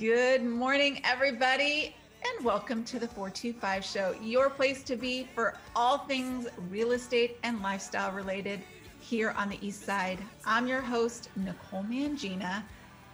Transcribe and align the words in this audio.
Good 0.00 0.42
morning, 0.42 1.02
everybody, 1.04 1.94
and 2.24 2.42
welcome 2.42 2.84
to 2.84 2.98
the 2.98 3.06
425 3.06 3.84
Show, 3.84 4.14
your 4.22 4.48
place 4.48 4.82
to 4.84 4.96
be 4.96 5.28
for 5.34 5.58
all 5.76 5.98
things 5.98 6.48
real 6.70 6.92
estate 6.92 7.36
and 7.42 7.60
lifestyle 7.60 8.10
related 8.10 8.62
here 8.98 9.34
on 9.36 9.50
the 9.50 9.58
East 9.60 9.84
Side. 9.84 10.18
I'm 10.46 10.66
your 10.66 10.80
host, 10.80 11.28
Nicole 11.36 11.82
Mangina 11.82 12.62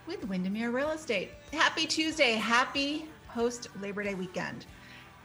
with 0.05 0.23
Windermere 0.29 0.71
Real 0.71 0.91
Estate. 0.91 1.31
Happy 1.51 1.85
Tuesday. 1.85 2.35
Happy 2.35 3.09
post 3.27 3.67
Labor 3.81 4.03
Day 4.03 4.13
weekend. 4.13 4.65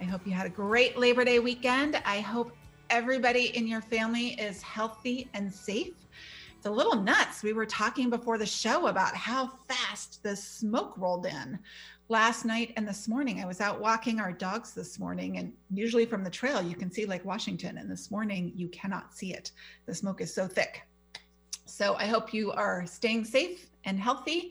I 0.00 0.04
hope 0.04 0.26
you 0.26 0.32
had 0.32 0.46
a 0.46 0.50
great 0.50 0.98
Labor 0.98 1.24
Day 1.24 1.38
weekend. 1.38 2.02
I 2.04 2.18
hope 2.18 2.56
everybody 2.90 3.56
in 3.56 3.68
your 3.68 3.82
family 3.82 4.30
is 4.30 4.62
healthy 4.62 5.28
and 5.32 5.54
safe 5.54 5.94
it's 6.62 6.68
a 6.68 6.70
little 6.70 6.94
nuts. 6.94 7.42
We 7.42 7.54
were 7.54 7.66
talking 7.66 8.08
before 8.08 8.38
the 8.38 8.46
show 8.46 8.86
about 8.86 9.16
how 9.16 9.50
fast 9.68 10.22
the 10.22 10.36
smoke 10.36 10.94
rolled 10.96 11.26
in 11.26 11.58
last 12.08 12.44
night 12.44 12.72
and 12.76 12.86
this 12.86 13.08
morning. 13.08 13.40
I 13.40 13.46
was 13.46 13.60
out 13.60 13.80
walking 13.80 14.20
our 14.20 14.30
dogs 14.30 14.72
this 14.72 14.96
morning, 14.96 15.38
and 15.38 15.52
usually 15.74 16.06
from 16.06 16.22
the 16.22 16.30
trail, 16.30 16.62
you 16.62 16.76
can 16.76 16.88
see 16.88 17.04
Lake 17.04 17.24
Washington. 17.24 17.78
And 17.78 17.90
this 17.90 18.12
morning, 18.12 18.52
you 18.54 18.68
cannot 18.68 19.12
see 19.12 19.34
it. 19.34 19.50
The 19.86 19.94
smoke 19.96 20.20
is 20.20 20.32
so 20.32 20.46
thick. 20.46 20.82
So 21.64 21.96
I 21.96 22.06
hope 22.06 22.32
you 22.32 22.52
are 22.52 22.86
staying 22.86 23.24
safe 23.24 23.68
and 23.84 23.98
healthy 23.98 24.48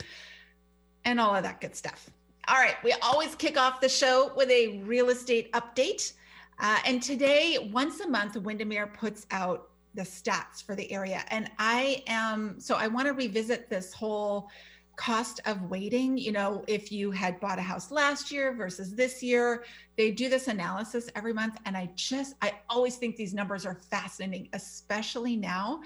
and 1.05 1.17
all 1.17 1.33
of 1.33 1.43
that 1.43 1.61
good 1.61 1.77
stuff. 1.77 2.09
All 2.49 2.57
right, 2.57 2.75
we 2.83 2.91
always 3.01 3.35
kick 3.35 3.57
off 3.57 3.79
the 3.79 3.87
show 3.87 4.33
with 4.35 4.49
a 4.49 4.79
real 4.79 5.11
estate 5.11 5.49
update. 5.53 6.11
Uh, 6.59 6.77
and 6.85 7.01
today, 7.01 7.69
once 7.71 8.01
a 8.01 8.07
month, 8.09 8.35
Windermere 8.35 8.87
puts 8.87 9.27
out 9.31 9.69
the 9.93 10.03
stats 10.03 10.63
for 10.63 10.75
the 10.75 10.91
area. 10.91 11.23
And 11.29 11.49
I 11.59 12.03
am, 12.07 12.59
so 12.59 12.75
I 12.75 12.87
want 12.87 13.07
to 13.07 13.13
revisit 13.13 13.69
this 13.69 13.93
whole 13.93 14.49
cost 14.95 15.39
of 15.45 15.61
waiting. 15.63 16.17
You 16.17 16.31
know, 16.31 16.63
if 16.67 16.91
you 16.91 17.11
had 17.11 17.39
bought 17.39 17.57
a 17.57 17.61
house 17.61 17.91
last 17.91 18.31
year 18.31 18.53
versus 18.53 18.93
this 18.93 19.23
year, 19.23 19.63
they 19.97 20.11
do 20.11 20.29
this 20.29 20.47
analysis 20.47 21.09
every 21.15 21.33
month. 21.33 21.57
And 21.65 21.75
I 21.75 21.89
just, 21.95 22.35
I 22.41 22.53
always 22.69 22.97
think 22.97 23.15
these 23.15 23.33
numbers 23.33 23.65
are 23.65 23.75
fascinating, 23.75 24.49
especially 24.53 25.35
now, 25.35 25.81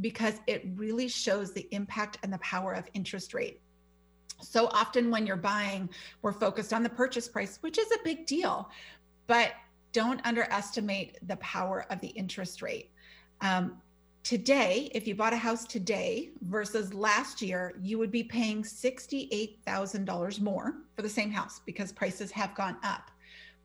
because 0.00 0.34
it 0.46 0.66
really 0.76 1.08
shows 1.08 1.52
the 1.52 1.66
impact 1.72 2.18
and 2.22 2.32
the 2.32 2.38
power 2.38 2.72
of 2.72 2.84
interest 2.94 3.34
rate. 3.34 3.60
So 4.42 4.68
often 4.68 5.10
when 5.10 5.26
you're 5.26 5.36
buying, 5.36 5.90
we're 6.22 6.32
focused 6.32 6.72
on 6.72 6.82
the 6.82 6.88
purchase 6.88 7.28
price, 7.28 7.58
which 7.60 7.78
is 7.78 7.90
a 7.92 7.98
big 8.04 8.26
deal, 8.26 8.70
but 9.26 9.52
don't 9.92 10.24
underestimate 10.24 11.18
the 11.26 11.36
power 11.36 11.86
of 11.90 12.00
the 12.00 12.08
interest 12.08 12.62
rate. 12.62 12.90
Um, 13.40 13.80
today, 14.22 14.90
if 14.94 15.06
you 15.06 15.14
bought 15.14 15.32
a 15.32 15.36
house 15.36 15.64
today 15.64 16.30
versus 16.42 16.92
last 16.92 17.40
year, 17.40 17.74
you 17.80 17.98
would 17.98 18.10
be 18.10 18.22
paying 18.22 18.62
$68,000 18.62 20.40
more 20.40 20.74
for 20.94 21.02
the 21.02 21.08
same 21.08 21.30
house 21.30 21.60
because 21.64 21.92
prices 21.92 22.30
have 22.30 22.54
gone 22.54 22.76
up. 22.82 23.10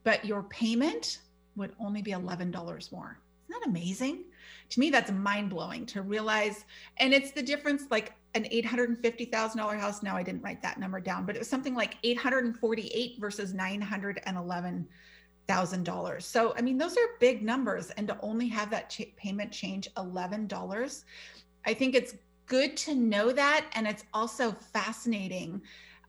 But 0.03 0.23
your 0.23 0.43
payment 0.43 1.19
would 1.55 1.73
only 1.79 2.01
be 2.01 2.11
$11 2.11 2.91
more. 2.91 3.19
Isn't 3.49 3.61
that 3.61 3.69
amazing? 3.69 4.23
To 4.69 4.79
me, 4.79 4.89
that's 4.89 5.11
mind 5.11 5.49
blowing 5.49 5.85
to 5.87 6.01
realize. 6.01 6.65
And 6.97 7.13
it's 7.13 7.31
the 7.31 7.41
difference 7.41 7.83
like 7.91 8.13
an 8.33 8.45
$850,000 8.45 9.79
house. 9.79 10.03
Now, 10.03 10.15
I 10.15 10.23
didn't 10.23 10.41
write 10.41 10.61
that 10.61 10.79
number 10.79 10.99
down, 10.99 11.25
but 11.25 11.35
it 11.35 11.39
was 11.39 11.49
something 11.49 11.75
like 11.75 11.97
848 12.03 13.17
versus 13.19 13.53
911 13.53 14.87
thousand 15.47 15.83
dollars. 15.83 16.25
So 16.25 16.53
I 16.57 16.61
mean, 16.61 16.77
those 16.77 16.97
are 16.97 17.07
big 17.19 17.43
numbers, 17.43 17.91
and 17.91 18.07
to 18.07 18.17
only 18.21 18.47
have 18.49 18.69
that 18.71 18.89
ch- 18.89 19.15
payment 19.15 19.51
change 19.51 19.87
eleven 19.97 20.47
dollars, 20.47 21.05
I 21.65 21.73
think 21.73 21.95
it's 21.95 22.15
good 22.47 22.77
to 22.77 22.95
know 22.95 23.31
that, 23.31 23.67
and 23.73 23.87
it's 23.87 24.03
also 24.13 24.51
fascinating 24.51 25.61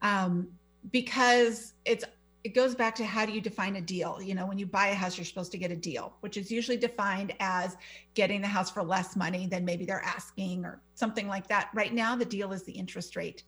um, 0.02 0.48
because 0.92 1.74
it's 1.84 2.04
it 2.44 2.54
goes 2.54 2.76
back 2.76 2.94
to 2.94 3.04
how 3.04 3.26
do 3.26 3.32
you 3.32 3.40
define 3.40 3.74
a 3.74 3.80
deal? 3.80 4.20
You 4.22 4.34
know 4.34 4.46
when 4.46 4.58
you 4.58 4.66
buy 4.66 4.88
a 4.88 4.94
house 4.94 5.18
you're 5.18 5.24
supposed 5.24 5.50
to 5.52 5.58
get 5.58 5.72
a 5.72 5.76
deal 5.76 6.14
which 6.20 6.36
is 6.36 6.50
usually 6.50 6.76
defined 6.76 7.34
as 7.40 7.76
getting 8.14 8.40
the 8.40 8.46
house 8.46 8.70
for 8.70 8.84
less 8.84 9.16
money 9.16 9.48
than 9.48 9.64
maybe 9.64 9.84
they're 9.84 10.04
asking 10.04 10.64
or 10.64 10.80
something 10.94 11.26
like 11.26 11.48
that. 11.48 11.70
Right 11.74 11.92
now 11.92 12.14
the 12.14 12.24
deal 12.24 12.52
is 12.52 12.62
the 12.62 12.72
interest 12.72 13.16
rate 13.16 13.42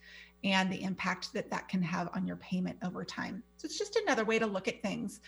and 0.44 0.72
the 0.72 0.82
impact 0.82 1.32
that 1.32 1.50
that 1.50 1.68
can 1.68 1.82
have 1.82 2.08
on 2.14 2.26
your 2.26 2.36
payment 2.36 2.76
over 2.84 3.04
time. 3.04 3.42
So 3.56 3.66
it's 3.66 3.78
just 3.78 3.96
another 3.96 4.24
way 4.24 4.38
to 4.38 4.46
look 4.46 4.68
at 4.68 4.80
things. 4.82 5.20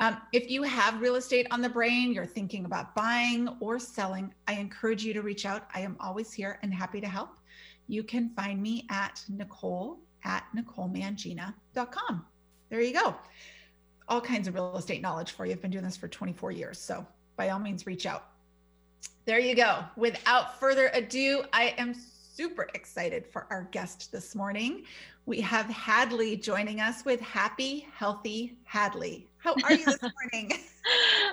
Um, 0.00 0.16
if 0.32 0.50
you 0.50 0.62
have 0.64 1.00
real 1.00 1.14
estate 1.14 1.46
on 1.50 1.62
the 1.62 1.68
brain, 1.68 2.12
you're 2.12 2.26
thinking 2.26 2.64
about 2.64 2.94
buying 2.94 3.48
or 3.60 3.78
selling, 3.78 4.34
I 4.48 4.54
encourage 4.54 5.04
you 5.04 5.14
to 5.14 5.22
reach 5.22 5.46
out. 5.46 5.68
I 5.74 5.80
am 5.80 5.96
always 6.00 6.32
here 6.32 6.58
and 6.62 6.74
happy 6.74 7.00
to 7.00 7.06
help. 7.08 7.30
You 7.86 8.02
can 8.02 8.30
find 8.30 8.60
me 8.60 8.86
at 8.90 9.22
Nicole 9.28 10.00
at 10.24 10.44
NicoleMangina.com. 10.56 12.26
There 12.68 12.80
you 12.80 12.92
go. 12.92 13.14
All 14.08 14.20
kinds 14.20 14.48
of 14.48 14.54
real 14.54 14.76
estate 14.76 15.00
knowledge 15.00 15.32
for 15.32 15.46
you. 15.46 15.52
I've 15.52 15.62
been 15.62 15.70
doing 15.70 15.84
this 15.84 15.96
for 15.96 16.08
24 16.08 16.50
years. 16.50 16.78
So 16.78 17.06
by 17.36 17.50
all 17.50 17.60
means, 17.60 17.86
reach 17.86 18.06
out. 18.06 18.30
There 19.24 19.38
you 19.38 19.54
go. 19.54 19.84
Without 19.96 20.58
further 20.58 20.90
ado, 20.94 21.44
I 21.52 21.74
am 21.78 21.94
super 22.36 22.68
excited 22.74 23.26
for 23.26 23.46
our 23.48 23.66
guest 23.72 24.12
this 24.12 24.34
morning. 24.34 24.84
We 25.24 25.40
have 25.40 25.64
Hadlee 25.66 26.42
joining 26.42 26.82
us 26.82 27.02
with 27.02 27.18
Happy 27.20 27.88
Healthy 27.94 28.58
Hadlee. 28.70 29.24
How 29.38 29.54
are 29.64 29.72
you 29.72 29.86
this 29.86 30.02
morning? 30.32 30.52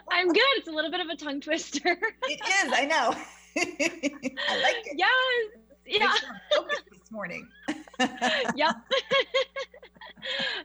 I'm 0.09 0.31
good. 0.31 0.43
It's 0.55 0.69
a 0.69 0.71
little 0.71 0.89
bit 0.89 1.01
of 1.01 1.07
a 1.07 1.17
tongue 1.17 1.41
twister. 1.41 1.97
it 2.23 2.39
is, 2.39 2.73
I 2.73 2.85
know. 2.85 3.13
I 3.57 4.61
like 4.61 4.87
it. 4.87 4.97
Yes. 4.97 5.49
Yeah. 5.85 6.13
this 6.89 7.11
morning. 7.11 7.49
yep. 8.55 8.73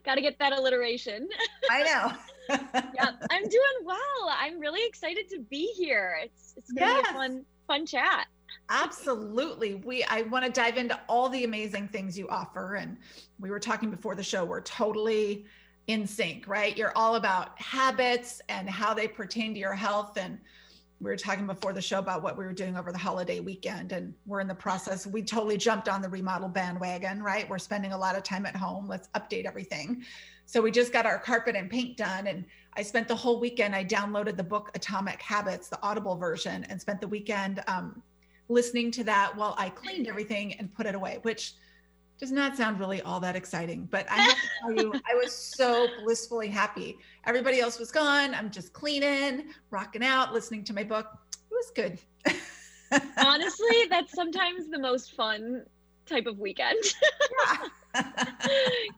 Got 0.04 0.14
to 0.14 0.20
get 0.20 0.38
that 0.38 0.52
alliteration. 0.52 1.28
I 1.68 1.82
know. 1.82 2.12
yeah, 2.94 3.10
I'm 3.28 3.42
doing 3.42 3.78
well. 3.82 3.98
I'm 4.30 4.60
really 4.60 4.86
excited 4.86 5.28
to 5.30 5.40
be 5.40 5.72
here. 5.76 6.20
It's 6.22 6.54
it's 6.56 6.70
gonna 6.70 6.92
yes. 6.92 7.02
be 7.02 7.10
a 7.10 7.12
fun 7.12 7.44
fun 7.66 7.86
chat. 7.86 8.28
Absolutely. 8.70 9.76
We 9.76 10.04
I 10.04 10.22
want 10.22 10.44
to 10.44 10.50
dive 10.50 10.76
into 10.76 10.98
all 11.08 11.28
the 11.28 11.44
amazing 11.44 11.88
things 11.88 12.18
you 12.18 12.28
offer. 12.28 12.74
And 12.74 12.96
we 13.40 13.50
were 13.50 13.60
talking 13.60 13.90
before 13.90 14.14
the 14.14 14.22
show 14.22 14.44
we're 14.44 14.60
totally 14.60 15.46
in 15.86 16.06
sync, 16.06 16.46
right? 16.46 16.76
You're 16.76 16.92
all 16.96 17.14
about 17.14 17.58
habits 17.58 18.42
and 18.50 18.68
how 18.68 18.92
they 18.92 19.08
pertain 19.08 19.54
to 19.54 19.60
your 19.60 19.72
health. 19.72 20.18
And 20.18 20.38
we 21.00 21.10
were 21.10 21.16
talking 21.16 21.46
before 21.46 21.72
the 21.72 21.80
show 21.80 21.98
about 21.98 22.22
what 22.22 22.36
we 22.36 22.44
were 22.44 22.52
doing 22.52 22.76
over 22.76 22.92
the 22.92 22.98
holiday 22.98 23.40
weekend 23.40 23.92
and 23.92 24.12
we're 24.26 24.40
in 24.40 24.48
the 24.48 24.54
process. 24.54 25.06
We 25.06 25.22
totally 25.22 25.56
jumped 25.56 25.88
on 25.88 26.02
the 26.02 26.08
remodel 26.08 26.48
bandwagon 26.48 27.22
right? 27.22 27.48
We're 27.48 27.58
spending 27.58 27.92
a 27.92 27.98
lot 27.98 28.16
of 28.16 28.22
time 28.22 28.44
at 28.44 28.56
home. 28.56 28.86
Let's 28.86 29.08
update 29.14 29.46
everything. 29.46 30.04
So 30.44 30.60
we 30.60 30.70
just 30.70 30.92
got 30.92 31.06
our 31.06 31.18
carpet 31.18 31.56
and 31.56 31.70
paint 31.70 31.96
done 31.96 32.26
and 32.26 32.44
i 32.74 32.82
spent 32.82 33.06
the 33.06 33.14
whole 33.14 33.38
weekend 33.38 33.74
i 33.74 33.84
downloaded 33.84 34.36
the 34.36 34.42
book 34.42 34.70
atomic 34.74 35.20
habits 35.20 35.68
the 35.68 35.78
audible 35.82 36.16
version 36.16 36.64
and 36.70 36.80
spent 36.80 37.00
the 37.00 37.08
weekend 37.08 37.62
um, 37.66 38.02
listening 38.48 38.90
to 38.92 39.04
that 39.04 39.36
while 39.36 39.54
I 39.58 39.70
cleaned 39.70 40.08
everything 40.08 40.54
and 40.54 40.72
put 40.72 40.86
it 40.86 40.94
away, 40.94 41.18
which 41.22 41.54
does 42.18 42.32
not 42.32 42.56
sound 42.56 42.80
really 42.80 43.00
all 43.02 43.20
that 43.20 43.36
exciting. 43.36 43.86
But 43.90 44.10
I 44.10 44.16
have 44.16 44.34
to 44.34 44.48
tell 44.60 44.72
you, 44.72 44.92
I 45.10 45.14
was 45.14 45.32
so 45.32 45.86
blissfully 46.02 46.48
happy. 46.48 46.98
Everybody 47.26 47.60
else 47.60 47.78
was 47.78 47.92
gone. 47.92 48.34
I'm 48.34 48.50
just 48.50 48.72
cleaning, 48.72 49.46
rocking 49.70 50.02
out, 50.02 50.32
listening 50.32 50.64
to 50.64 50.74
my 50.74 50.82
book. 50.82 51.06
It 51.50 51.54
was 51.54 51.70
good. 51.74 51.98
Honestly, 53.18 53.86
that's 53.88 54.12
sometimes 54.12 54.68
the 54.68 54.78
most 54.78 55.14
fun 55.14 55.64
type 56.06 56.26
of 56.26 56.38
weekend. 56.38 56.82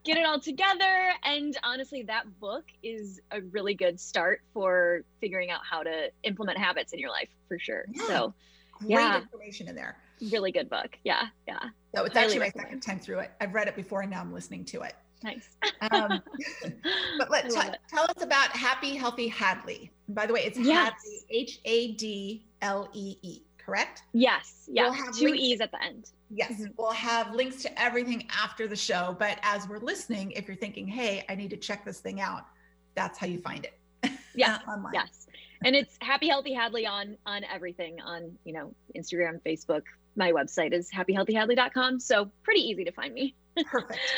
Get 0.05 0.17
it 0.17 0.25
all 0.25 0.41
together. 0.41 1.11
And 1.25 1.57
honestly, 1.65 2.03
that 2.05 2.39
book 2.39 2.65
is 2.83 3.21
a 3.33 3.41
really 3.41 3.75
good 3.75 3.99
start 3.99 4.43
for 4.53 5.03
figuring 5.21 5.51
out 5.51 5.61
how 5.69 5.83
to 5.83 6.11
implement 6.23 6.59
habits 6.59 6.93
in 6.93 6.99
your 6.99 7.11
life 7.11 7.29
for 7.49 7.59
sure. 7.59 7.85
Yeah. 7.93 8.07
So 8.07 8.35
great 8.81 8.91
yeah. 8.91 9.21
information 9.21 9.69
in 9.69 9.75
there. 9.75 9.97
Really 10.33 10.53
good 10.53 10.69
book. 10.69 10.99
Yeah. 11.05 11.27
Yeah. 11.47 11.59
So 11.95 12.05
it's 12.05 12.17
actually 12.17 12.41
my 12.41 12.51
second 12.51 12.81
time 12.81 12.99
through 12.99 13.21
it. 13.21 13.31
I've 13.41 13.55
read 13.55 13.69
it 13.69 13.77
before 13.77 14.03
and 14.03 14.11
now 14.11 14.21
I'm 14.21 14.33
listening 14.33 14.65
to 14.67 14.83
it. 14.83 14.95
Nice. 15.23 15.51
um, 15.91 16.23
but 17.19 17.31
let 17.31 17.51
t- 17.51 17.59
tell 17.89 18.05
us 18.05 18.23
about 18.23 18.51
Happy 18.51 18.97
Healthy 18.97 19.31
Hadlee. 19.31 19.91
By 20.09 20.27
the 20.27 20.33
way, 20.33 20.41
it's 20.45 20.59
yes. 20.59 20.93
Hadlee, 20.93 21.25
H 21.31 21.61
A 21.65 21.93
D 21.93 22.47
L 22.63 22.89
E 22.95 23.17
E, 23.23 23.43
correct? 23.59 24.03
Yes. 24.13 24.69
Yeah. 24.71 24.85
We'll 24.85 24.93
have 24.93 25.15
Two 25.15 25.27
links- 25.27 25.43
E's 25.43 25.61
at 25.61 25.71
the 25.73 25.83
end. 25.83 26.11
Yes. 26.31 26.53
Mm-hmm. 26.53 26.73
We'll 26.79 26.93
have 26.93 27.35
links 27.35 27.63
to 27.63 27.81
everything 27.83 28.29
after 28.31 28.67
the 28.67 28.77
show. 28.77 29.17
But 29.19 29.39
as 29.43 29.69
we're 29.69 29.79
listening, 29.79 30.31
if 30.33 30.47
you're 30.47 30.57
thinking, 30.57 30.87
hey, 30.87 31.25
I 31.29 31.35
need 31.35 31.51
to 31.51 31.57
check 31.57 31.85
this 31.85 32.01
thing 32.01 32.21
out, 32.21 32.47
that's 32.95 33.19
how 33.19 33.27
you 33.27 33.41
find 33.41 33.67
it. 33.67 34.13
Yeah. 34.35 34.59
online. 34.69 34.95
Yes 34.95 35.27
and 35.65 35.77
it's 35.77 35.97
happy 36.01 36.29
healthy 36.29 36.55
hadlee 36.55 36.89
on 36.89 37.17
on 37.27 37.45
everything 37.45 38.01
on 38.01 38.39
you 38.45 38.53
know 38.53 38.75
instagram 38.97 39.41
facebook. 39.47 39.83
My 40.17 40.33
website 40.33 40.73
is 40.73 40.91
happyhealthyhadlee.com 40.91 42.01
so 42.01 42.31
pretty 42.43 42.63
easy 42.63 42.85
to 42.85 42.93
find 42.93 43.15
me. 43.15 43.35
Perfect. 43.65 43.99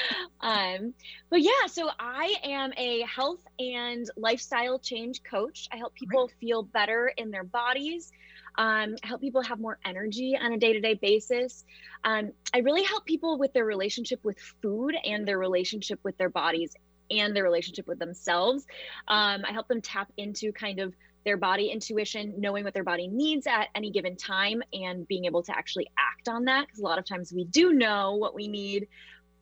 Um 0.40 0.94
but 1.30 1.40
yeah 1.40 1.66
so 1.68 1.88
i 2.00 2.34
am 2.42 2.72
a 2.76 3.02
health 3.02 3.40
and 3.60 4.08
lifestyle 4.16 4.78
change 4.78 5.22
coach. 5.22 5.68
I 5.72 5.76
help 5.76 5.94
people 5.94 6.26
Great. 6.26 6.38
feel 6.40 6.62
better 6.64 7.12
in 7.16 7.30
their 7.30 7.44
bodies. 7.44 8.10
Um, 8.56 8.96
I 9.02 9.06
help 9.06 9.20
people 9.20 9.42
have 9.42 9.60
more 9.60 9.78
energy 9.84 10.36
on 10.40 10.52
a 10.52 10.58
day 10.58 10.72
to 10.74 10.80
day 10.80 10.94
basis. 10.94 11.64
Um, 12.04 12.32
I 12.52 12.58
really 12.58 12.82
help 12.82 13.06
people 13.06 13.38
with 13.38 13.52
their 13.52 13.64
relationship 13.64 14.20
with 14.24 14.38
food 14.60 14.94
and 15.04 15.26
their 15.26 15.38
relationship 15.38 16.00
with 16.02 16.18
their 16.18 16.28
bodies 16.28 16.74
and 17.18 17.34
their 17.34 17.44
relationship 17.44 17.86
with 17.86 17.98
themselves. 17.98 18.66
Um, 19.08 19.44
I 19.46 19.52
help 19.52 19.68
them 19.68 19.80
tap 19.80 20.10
into 20.16 20.52
kind 20.52 20.78
of 20.78 20.94
their 21.24 21.36
body 21.36 21.68
intuition, 21.68 22.34
knowing 22.38 22.64
what 22.64 22.74
their 22.74 22.84
body 22.84 23.06
needs 23.06 23.46
at 23.46 23.68
any 23.74 23.90
given 23.90 24.16
time 24.16 24.62
and 24.72 25.06
being 25.06 25.24
able 25.24 25.42
to 25.44 25.56
actually 25.56 25.88
act 25.98 26.28
on 26.28 26.44
that. 26.46 26.66
Because 26.66 26.80
a 26.80 26.84
lot 26.84 26.98
of 26.98 27.04
times 27.04 27.32
we 27.32 27.44
do 27.44 27.72
know 27.72 28.16
what 28.16 28.34
we 28.34 28.48
need, 28.48 28.88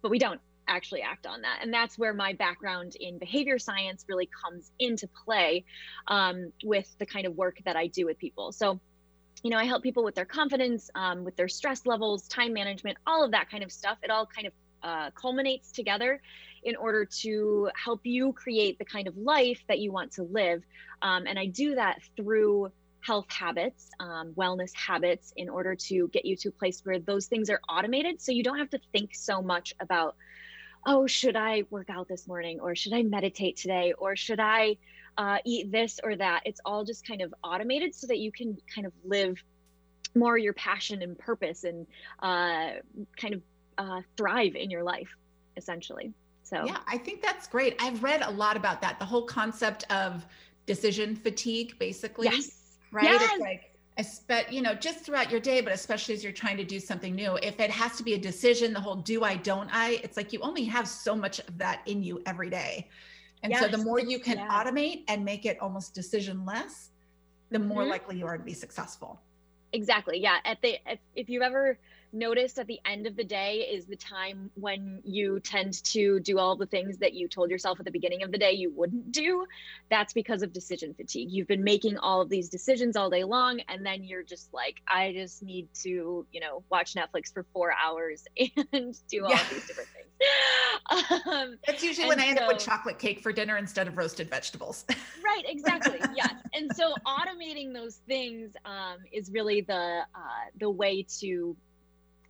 but 0.03 0.11
we 0.11 0.19
don't 0.19 0.41
actually 0.69 1.03
act 1.03 1.27
on 1.27 1.43
that. 1.43 1.59
And 1.63 1.73
that's 1.73 1.99
where 1.99 2.15
my 2.15 2.33
background 2.35 2.97
in 3.01 3.19
behavior 3.19 3.59
science 3.59 4.05
really 4.09 4.29
comes 4.45 4.71
into 4.79 5.09
play 5.25 5.65
um, 6.07 6.53
with 6.65 6.87
the 6.99 7.07
kind 7.07 7.27
of 7.27 7.37
work 7.37 7.59
that 7.65 7.77
I 7.77 7.89
do 7.89 8.07
with 8.07 8.19
people. 8.19 8.53
So, 8.53 8.79
you 9.43 9.51
know, 9.51 9.59
I 9.59 9.65
help 9.65 9.83
people 9.83 10.05
with 10.05 10.15
their 10.15 10.27
confidence, 10.27 10.91
um, 10.95 11.25
with 11.25 11.35
their 11.37 11.49
stress 11.49 11.87
levels, 11.87 12.29
time 12.29 12.53
management, 12.53 12.99
all 13.07 13.25
of 13.25 13.31
that 13.33 13.51
kind 13.51 13.65
of 13.65 13.73
stuff. 13.73 13.99
It 14.03 14.11
all 14.11 14.27
kind 14.27 14.47
of 14.47 14.53
uh, 14.83 15.11
culminates 15.11 15.73
together 15.73 16.21
in 16.63 16.77
order 16.77 17.05
to 17.05 17.71
help 17.75 18.01
you 18.05 18.33
create 18.33 18.79
the 18.79 18.85
kind 18.85 19.09
of 19.09 19.17
life 19.17 19.61
that 19.69 19.79
you 19.79 19.93
want 19.93 20.13
to 20.13 20.23
live. 20.25 20.63
Um, 21.03 21.27
and 21.27 21.39
I 21.39 21.47
do 21.47 21.75
that 21.75 22.01
through 22.17 22.71
health 23.01 23.31
habits, 23.31 23.91
um, 23.99 24.33
wellness 24.37 24.75
habits, 24.75 25.33
in 25.37 25.49
order 25.49 25.75
to 25.75 26.09
get 26.09 26.25
you 26.25 26.37
to 26.37 26.49
a 26.49 26.53
place 26.53 26.83
where 26.85 26.99
those 26.99 27.27
things 27.27 27.49
are 27.49 27.61
automated. 27.69 28.21
So 28.21 28.33
you 28.33 28.43
don't 28.43 28.59
have 28.59 28.71
to 28.71 28.81
think 28.93 29.15
so 29.15 29.41
much 29.41 29.75
about, 29.81 30.17
oh, 30.87 31.07
should 31.07 31.37
I 31.37 31.65
work 31.71 31.89
out 31.89 32.09
this 32.09 32.29
morning? 32.29 32.61
Or 32.61 32.75
should 32.75 32.93
I 32.93 33.03
meditate 33.03 33.57
today? 33.57 33.95
Or 33.97 34.17
should 34.17 34.41
I 34.41 34.77
uh, 35.17 35.39
eat 35.47 35.73
this 35.73 35.99
or 36.03 36.15
that? 36.17 36.43
It's 36.45 36.61
all 36.65 36.85
just 36.85 37.07
kind 37.07 37.23
of 37.23 37.35
automated 37.43 37.95
so 37.95 38.07
that 38.09 38.19
you 38.19 38.31
can 38.31 38.59
kind 38.75 38.87
of 38.87 38.93
live 39.05 39.43
more 40.15 40.37
your 40.37 40.53
passion 40.53 41.03
and 41.03 41.19
purpose 41.19 41.65
and 41.65 41.87
uh, 42.23 42.71
kind 43.17 43.35
of 43.35 43.43
uh, 43.79 44.01
thrive 44.17 44.57
in 44.57 44.71
your 44.71 44.83
life, 44.83 45.09
essentially. 45.57 46.13
So 46.43 46.65
yeah, 46.65 46.79
I 46.89 46.99
think 46.99 47.23
that's 47.23 47.47
great. 47.47 47.77
I've 47.81 48.03
read 48.03 48.23
a 48.23 48.31
lot 48.31 48.57
about 48.57 48.81
that. 48.83 48.99
The 48.99 49.05
whole 49.05 49.25
concept 49.25 49.85
of 49.91 50.27
decision 50.67 51.17
fatigue, 51.17 51.79
basically. 51.79 52.29
Yes. 52.31 52.79
Right. 52.93 53.05
Yes. 53.05 53.23
It's 53.33 53.41
like 53.41 53.71
but 54.29 54.53
you 54.53 54.63
know 54.63 54.75
just 54.75 55.01
throughout 55.01 55.31
your 55.31 55.41
day 55.41 55.61
but 55.61 55.73
especially 55.73 56.15
as 56.15 56.23
you're 56.25 56.33
trying 56.33 56.57
to 56.57 56.65
do 56.65 56.79
something 56.79 57.15
new 57.15 57.39
if 57.43 57.61
it 57.61 57.71
has 57.71 57.97
to 57.97 58.03
be 58.03 58.15
a 58.15 58.19
decision 58.19 58.73
the 58.73 58.81
whole 58.81 58.97
do 58.97 59.25
i 59.25 59.37
don't 59.37 59.69
i 59.73 60.01
it's 60.03 60.17
like 60.17 60.33
you 60.33 60.41
only 60.41 60.65
have 60.65 60.89
so 60.89 61.15
much 61.15 61.39
of 61.41 61.59
that 61.59 61.83
in 61.87 62.03
you 62.03 62.23
every 62.27 62.51
day 62.51 62.89
and 63.43 63.53
yes. 63.53 63.61
so 63.61 63.69
the 63.69 63.79
more 63.79 63.99
you 63.99 64.19
can 64.19 64.39
yeah. 64.39 64.49
automate 64.49 65.05
and 65.09 65.25
make 65.25 65.45
it 65.45 65.59
almost 65.61 65.95
decision 65.95 66.45
less 66.45 66.91
the 67.51 67.59
more 67.59 67.83
mm-hmm. 67.83 67.91
likely 67.91 68.17
you 68.17 68.27
are 68.27 68.39
to 68.39 68.45
be 68.45 68.55
successful 68.55 69.21
exactly 69.73 70.19
yeah 70.19 70.39
at 70.45 70.61
the 70.63 70.79
if, 70.87 70.99
if 71.15 71.29
you've 71.29 71.43
ever 71.43 71.79
noticed 72.13 72.59
at 72.59 72.67
the 72.67 72.81
end 72.85 73.07
of 73.07 73.17
the 73.17 73.25
day 73.25 73.69
is 73.73 73.87
the 73.87 73.97
time 73.97 74.51
when 74.55 75.01
you 75.05 75.41
tend 75.41 75.83
to 75.85 76.21
do 76.21 76.39
all 76.39 76.57
the 76.57 76.67
things 76.67 76.99
that 76.99 77.15
you 77.15 77.29
told 77.29 77.51
yourself 77.51 77.79
at 77.79 77.85
the 77.85 77.91
beginning 77.91 78.23
of 78.23 78.33
the 78.33 78.39
day 78.39 78.53
you 78.53 78.71
wouldn't 78.71 79.13
do. 79.13 79.47
That's 79.91 80.13
because 80.13 80.43
of 80.43 80.53
decision 80.53 80.95
fatigue. 80.95 81.31
You've 81.31 81.49
been 81.49 81.65
making 81.65 81.99
all 81.99 82.21
of 82.21 82.29
these 82.29 82.49
decisions 82.49 82.97
all 82.97 83.11
day 83.11 83.25
long, 83.25 83.61
and 83.69 83.85
then 83.85 84.05
you're 84.05 84.23
just 84.23 84.53
like, 84.53 84.81
I 84.89 85.13
just 85.13 85.43
need 85.43 85.69
to, 85.83 86.27
you 86.33 86.41
know, 86.41 86.63
watch 86.71 86.95
Netflix 86.95 87.33
for 87.33 87.45
four 87.53 87.73
hours 87.73 88.25
and 88.73 88.97
do 89.09 89.25
all 89.25 89.31
yeah. 89.31 89.45
these 89.51 89.67
different 89.67 89.89
things. 89.91 90.07
Um, 91.27 91.59
That's 91.67 91.83
usually 91.83 92.09
when 92.09 92.21
I 92.21 92.27
end 92.27 92.39
so, 92.39 92.45
up 92.45 92.53
with 92.53 92.65
chocolate 92.65 92.99
cake 92.99 93.21
for 93.21 93.33
dinner 93.33 93.57
instead 93.57 93.89
of 93.89 93.97
roasted 93.97 94.29
vegetables. 94.29 94.85
right, 95.25 95.45
exactly. 95.47 95.99
yes. 96.15 96.35
And 96.55 96.71
so 96.75 96.95
automating 97.07 97.73
those 97.73 98.01
things 98.07 98.53
um, 98.65 98.99
is 99.13 99.31
really 99.31 99.61
the 99.63 100.01
uh, 100.15 100.51
the 100.59 100.71
way 100.71 101.07
to 101.21 101.57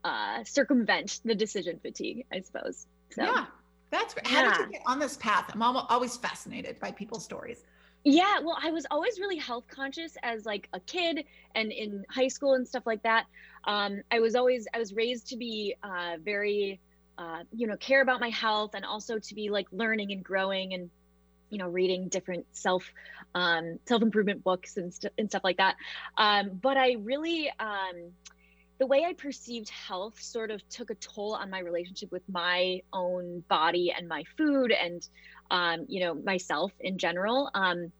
uh, 0.04 0.44
circumvent 0.44 1.20
the 1.24 1.34
decision 1.34 1.78
fatigue, 1.80 2.26
I 2.32 2.40
suppose. 2.40 2.86
So, 3.10 3.22
yeah, 3.24 3.46
that's 3.90 4.14
great. 4.14 4.26
How 4.26 4.42
yeah. 4.42 4.56
did 4.56 4.66
you 4.66 4.72
get 4.72 4.82
on 4.86 4.98
this 4.98 5.16
path? 5.16 5.50
I'm 5.52 5.62
always 5.62 6.16
fascinated 6.16 6.78
by 6.80 6.92
people's 6.92 7.24
stories. 7.24 7.64
Yeah, 8.04 8.40
well, 8.40 8.56
I 8.62 8.70
was 8.70 8.86
always 8.90 9.20
really 9.20 9.36
health 9.36 9.64
conscious 9.68 10.16
as 10.22 10.46
like 10.46 10.68
a 10.72 10.80
kid 10.80 11.24
and 11.54 11.70
in 11.70 12.04
high 12.08 12.28
school 12.28 12.54
and 12.54 12.66
stuff 12.66 12.86
like 12.86 13.02
that. 13.02 13.26
Um, 13.64 14.02
I 14.10 14.20
was 14.20 14.34
always 14.34 14.66
I 14.72 14.78
was 14.78 14.94
raised 14.94 15.28
to 15.28 15.36
be 15.36 15.74
uh, 15.82 16.16
very, 16.24 16.80
uh, 17.18 17.42
you 17.52 17.66
know, 17.66 17.76
care 17.76 18.00
about 18.00 18.20
my 18.20 18.30
health 18.30 18.70
and 18.74 18.86
also 18.86 19.18
to 19.18 19.34
be 19.34 19.50
like 19.50 19.66
learning 19.70 20.12
and 20.12 20.24
growing 20.24 20.72
and 20.72 20.88
you 21.50 21.58
know 21.58 21.68
reading 21.68 22.08
different 22.08 22.46
self 22.52 22.90
um, 23.34 23.78
self 23.84 24.00
improvement 24.00 24.42
books 24.42 24.78
and, 24.78 24.94
st- 24.94 25.12
and 25.18 25.28
stuff 25.28 25.44
like 25.44 25.58
that. 25.58 25.76
Um, 26.16 26.58
but 26.62 26.78
I 26.78 26.96
really 27.00 27.52
um, 27.58 28.12
the 28.80 28.86
way 28.86 29.04
I 29.04 29.12
perceived 29.12 29.68
health 29.68 30.18
sort 30.20 30.50
of 30.50 30.66
took 30.70 30.88
a 30.88 30.94
toll 30.94 31.34
on 31.34 31.50
my 31.50 31.58
relationship 31.58 32.10
with 32.10 32.22
my 32.30 32.80
own 32.94 33.44
body 33.46 33.92
and 33.96 34.08
my 34.08 34.24
food 34.38 34.72
and, 34.72 35.06
um, 35.50 35.84
you 35.86 36.00
know, 36.00 36.14
myself 36.14 36.72
in 36.80 36.96
general. 36.96 37.50
Um, 37.52 37.92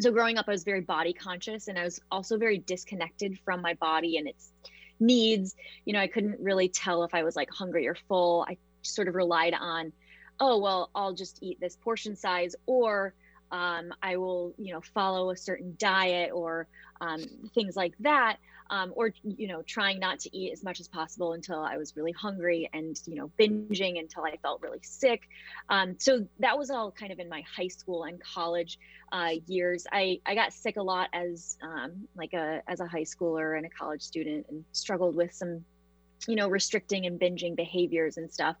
so 0.00 0.10
growing 0.10 0.36
up, 0.36 0.46
I 0.48 0.50
was 0.50 0.64
very 0.64 0.80
body 0.80 1.12
conscious 1.12 1.68
and 1.68 1.78
I 1.78 1.84
was 1.84 2.00
also 2.10 2.36
very 2.36 2.58
disconnected 2.58 3.38
from 3.44 3.62
my 3.62 3.74
body 3.74 4.16
and 4.16 4.26
its 4.26 4.50
needs. 4.98 5.54
You 5.84 5.92
know, 5.92 6.00
I 6.00 6.08
couldn't 6.08 6.40
really 6.40 6.68
tell 6.68 7.04
if 7.04 7.14
I 7.14 7.22
was 7.22 7.36
like 7.36 7.50
hungry 7.50 7.86
or 7.86 7.96
full. 8.08 8.44
I 8.48 8.56
sort 8.82 9.06
of 9.06 9.14
relied 9.14 9.54
on, 9.54 9.92
oh, 10.40 10.58
well, 10.58 10.90
I'll 10.96 11.14
just 11.14 11.38
eat 11.42 11.60
this 11.60 11.76
portion 11.76 12.16
size 12.16 12.56
or 12.66 13.14
um, 13.52 13.94
I 14.02 14.16
will, 14.16 14.52
you 14.58 14.74
know, 14.74 14.80
follow 14.80 15.30
a 15.30 15.36
certain 15.36 15.76
diet 15.78 16.32
or 16.34 16.66
um, 17.00 17.24
things 17.54 17.76
like 17.76 17.94
that 18.00 18.38
um, 18.70 18.92
or 18.96 19.12
you 19.22 19.46
know 19.46 19.62
trying 19.62 19.98
not 19.98 20.18
to 20.20 20.36
eat 20.36 20.52
as 20.52 20.62
much 20.62 20.80
as 20.80 20.88
possible 20.88 21.32
until 21.32 21.60
i 21.60 21.76
was 21.76 21.96
really 21.96 22.12
hungry 22.12 22.68
and 22.72 23.00
you 23.06 23.14
know 23.14 23.30
binging 23.38 23.98
until 23.98 24.24
i 24.24 24.36
felt 24.42 24.62
really 24.62 24.80
sick. 24.82 25.28
Um, 25.68 25.96
so 25.98 26.26
that 26.40 26.58
was 26.58 26.70
all 26.70 26.90
kind 26.90 27.12
of 27.12 27.18
in 27.18 27.28
my 27.28 27.42
high 27.42 27.68
school 27.68 28.04
and 28.04 28.20
college 28.22 28.78
uh, 29.12 29.32
years. 29.46 29.86
I 29.92 30.20
i 30.26 30.34
got 30.34 30.52
sick 30.52 30.76
a 30.76 30.82
lot 30.82 31.08
as 31.12 31.56
um, 31.62 32.08
like 32.16 32.32
a 32.32 32.62
as 32.68 32.80
a 32.80 32.86
high 32.86 33.02
schooler 33.02 33.56
and 33.56 33.66
a 33.66 33.70
college 33.70 34.02
student 34.02 34.46
and 34.48 34.64
struggled 34.72 35.14
with 35.14 35.32
some 35.32 35.64
you 36.28 36.36
know 36.36 36.48
restricting 36.48 37.06
and 37.06 37.20
binging 37.20 37.56
behaviors 37.56 38.16
and 38.16 38.32
stuff 38.32 38.56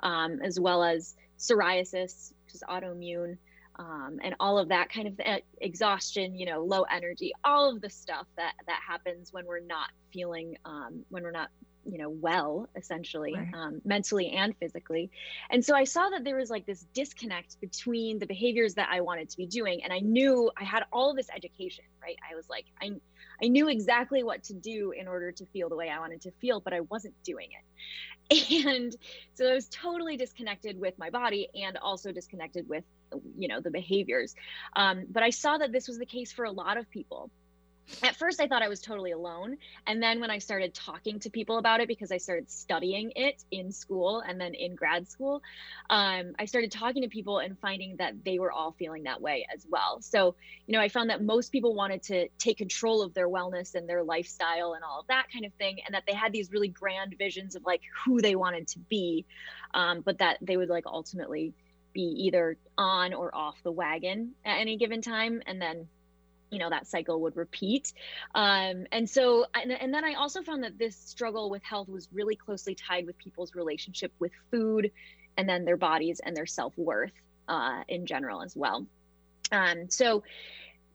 um, 0.00 0.40
as 0.42 0.58
well 0.58 0.82
as 0.82 1.16
psoriasis 1.38 2.32
which 2.44 2.54
is 2.54 2.62
autoimmune 2.68 3.36
um, 3.78 4.18
and 4.22 4.34
all 4.40 4.58
of 4.58 4.68
that 4.68 4.90
kind 4.90 5.06
of 5.06 5.20
exhaustion, 5.60 6.34
you 6.34 6.46
know, 6.46 6.64
low 6.64 6.82
energy, 6.82 7.32
all 7.44 7.72
of 7.72 7.80
the 7.80 7.90
stuff 7.90 8.26
that 8.36 8.54
that 8.66 8.80
happens 8.86 9.32
when 9.32 9.46
we're 9.46 9.60
not 9.60 9.90
feeling, 10.12 10.56
um, 10.64 11.04
when 11.10 11.22
we're 11.22 11.30
not, 11.30 11.50
you 11.90 11.98
know, 11.98 12.10
well, 12.10 12.68
essentially, 12.76 13.34
right. 13.34 13.48
um, 13.54 13.80
mentally 13.84 14.28
and 14.30 14.54
physically. 14.58 15.10
And 15.50 15.64
so 15.64 15.74
I 15.74 15.84
saw 15.84 16.10
that 16.10 16.22
there 16.22 16.36
was 16.36 16.50
like 16.50 16.66
this 16.66 16.84
disconnect 16.92 17.60
between 17.60 18.18
the 18.18 18.26
behaviors 18.26 18.74
that 18.74 18.88
I 18.92 19.00
wanted 19.00 19.30
to 19.30 19.36
be 19.36 19.46
doing, 19.46 19.82
and 19.82 19.92
I 19.92 20.00
knew 20.00 20.50
I 20.56 20.64
had 20.64 20.84
all 20.92 21.14
this 21.14 21.28
education, 21.34 21.84
right? 22.02 22.16
I 22.30 22.36
was 22.36 22.48
like, 22.48 22.66
I 22.80 22.92
I 23.42 23.48
knew 23.48 23.68
exactly 23.68 24.22
what 24.22 24.42
to 24.44 24.54
do 24.54 24.90
in 24.90 25.08
order 25.08 25.32
to 25.32 25.46
feel 25.46 25.68
the 25.68 25.76
way 25.76 25.88
I 25.88 25.98
wanted 26.00 26.22
to 26.22 26.32
feel, 26.40 26.60
but 26.60 26.72
I 26.72 26.80
wasn't 26.80 27.14
doing 27.24 27.48
it. 27.50 27.64
And 28.68 28.94
so 29.34 29.48
I 29.48 29.54
was 29.54 29.68
totally 29.68 30.18
disconnected 30.18 30.78
with 30.78 30.98
my 30.98 31.08
body 31.08 31.48
and 31.54 31.78
also 31.78 32.12
disconnected 32.12 32.68
with 32.68 32.84
you 33.38 33.48
know 33.48 33.60
the 33.60 33.70
behaviors 33.70 34.34
um, 34.76 35.06
but 35.10 35.22
i 35.22 35.30
saw 35.30 35.56
that 35.56 35.72
this 35.72 35.88
was 35.88 35.98
the 35.98 36.04
case 36.04 36.30
for 36.30 36.44
a 36.44 36.50
lot 36.50 36.76
of 36.76 36.90
people 36.90 37.30
at 38.02 38.16
first 38.16 38.40
i 38.40 38.46
thought 38.46 38.62
i 38.62 38.68
was 38.68 38.80
totally 38.80 39.12
alone 39.12 39.56
and 39.86 40.02
then 40.02 40.20
when 40.20 40.30
i 40.30 40.38
started 40.38 40.74
talking 40.74 41.18
to 41.18 41.30
people 41.30 41.58
about 41.58 41.80
it 41.80 41.88
because 41.88 42.12
i 42.12 42.16
started 42.16 42.50
studying 42.50 43.12
it 43.16 43.42
in 43.50 43.72
school 43.72 44.22
and 44.26 44.40
then 44.40 44.54
in 44.54 44.74
grad 44.74 45.08
school 45.08 45.42
um, 45.90 46.32
i 46.38 46.44
started 46.44 46.70
talking 46.70 47.02
to 47.02 47.08
people 47.08 47.38
and 47.38 47.58
finding 47.58 47.96
that 47.96 48.12
they 48.24 48.38
were 48.38 48.52
all 48.52 48.72
feeling 48.72 49.04
that 49.04 49.20
way 49.20 49.46
as 49.54 49.66
well. 49.68 49.98
So 50.00 50.34
you 50.66 50.74
know 50.74 50.80
i 50.80 50.88
found 50.88 51.10
that 51.10 51.22
most 51.22 51.50
people 51.52 51.74
wanted 51.74 52.02
to 52.04 52.28
take 52.38 52.58
control 52.58 53.02
of 53.02 53.14
their 53.14 53.28
wellness 53.28 53.74
and 53.74 53.88
their 53.88 54.02
lifestyle 54.02 54.74
and 54.74 54.84
all 54.84 55.00
of 55.00 55.06
that 55.08 55.26
kind 55.32 55.44
of 55.44 55.52
thing 55.54 55.78
and 55.86 55.94
that 55.94 56.04
they 56.06 56.14
had 56.14 56.32
these 56.32 56.50
really 56.52 56.68
grand 56.68 57.14
visions 57.18 57.56
of 57.56 57.64
like 57.64 57.82
who 58.04 58.20
they 58.20 58.36
wanted 58.36 58.68
to 58.68 58.78
be 58.78 59.24
um, 59.74 60.00
but 60.00 60.18
that 60.18 60.38
they 60.40 60.56
would 60.56 60.68
like 60.68 60.86
ultimately 60.86 61.52
be 61.92 62.02
either 62.02 62.56
on 62.76 63.14
or 63.14 63.34
off 63.34 63.56
the 63.62 63.72
wagon 63.72 64.32
at 64.44 64.58
any 64.58 64.76
given 64.76 65.00
time 65.00 65.42
and 65.46 65.60
then 65.60 65.88
you 66.50 66.58
know 66.58 66.70
that 66.70 66.86
cycle 66.86 67.20
would 67.20 67.36
repeat 67.36 67.92
um, 68.34 68.86
and 68.92 69.08
so 69.08 69.46
and, 69.54 69.72
and 69.72 69.92
then 69.92 70.04
i 70.04 70.14
also 70.14 70.42
found 70.42 70.62
that 70.62 70.78
this 70.78 70.96
struggle 70.96 71.50
with 71.50 71.62
health 71.62 71.88
was 71.88 72.08
really 72.12 72.36
closely 72.36 72.74
tied 72.74 73.06
with 73.06 73.16
people's 73.18 73.54
relationship 73.54 74.12
with 74.18 74.32
food 74.50 74.90
and 75.36 75.48
then 75.48 75.64
their 75.64 75.76
bodies 75.76 76.20
and 76.24 76.36
their 76.36 76.46
self-worth 76.46 77.12
uh, 77.48 77.82
in 77.88 78.06
general 78.06 78.42
as 78.42 78.54
well 78.56 78.86
um, 79.52 79.88
so 79.88 80.22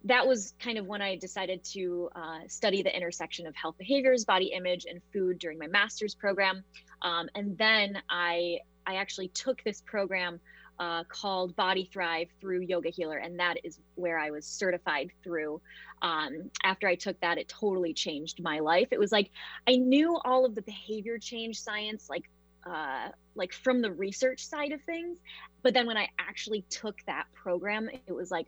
that 0.06 0.28
was 0.28 0.54
kind 0.60 0.78
of 0.78 0.86
when 0.86 1.02
I 1.02 1.16
decided 1.16 1.64
to 1.72 2.10
uh, 2.16 2.40
study 2.48 2.84
the 2.84 2.94
intersection 2.94 3.48
of 3.48 3.56
health 3.56 3.78
behaviors, 3.78 4.26
body 4.26 4.52
image, 4.54 4.86
and 4.90 5.02
food 5.14 5.40
during 5.40 5.58
my 5.58 5.68
master's 5.68 6.14
program. 6.14 6.64
Um, 7.02 7.30
and 7.36 7.58
then 7.58 7.98
I 8.10 8.60
I 8.86 8.96
actually 8.96 9.30
took 9.30 9.64
this 9.64 9.82
program 9.82 10.42
uh, 10.80 11.04
called 11.06 11.56
Body 11.56 11.90
Thrive 11.92 12.28
through 12.42 12.62
Yoga 12.62 12.90
Healer, 12.90 13.18
and 13.18 13.40
that 13.40 13.58
is 13.64 13.80
where 13.96 14.18
I 14.18 14.32
was 14.32 14.46
certified 14.46 15.12
through. 15.24 15.62
Um, 16.02 16.50
after 16.64 16.88
I 16.88 16.96
took 16.96 17.20
that, 17.22 17.38
it 17.38 17.48
totally 17.48 17.94
changed 17.94 18.42
my 18.42 18.60
life. 18.60 18.90
It 18.92 19.00
was 19.00 19.12
like 19.12 19.30
I 19.68 19.76
knew 19.76 20.20
all 20.26 20.46
of 20.46 20.56
the 20.56 20.62
behavior 20.62 21.18
change 21.18 21.60
science, 21.60 22.10
like 22.10 22.30
uh, 22.66 23.10
like 23.36 23.54
from 23.54 23.82
the 23.82 23.92
research 23.92 24.46
side 24.46 24.72
of 24.72 24.82
things, 24.84 25.20
but 25.62 25.74
then 25.74 25.86
when 25.86 25.98
I 25.98 26.10
actually 26.20 26.64
took 26.70 26.96
that 27.06 27.26
program, 27.34 27.90
it 28.08 28.14
was 28.14 28.32
like, 28.32 28.48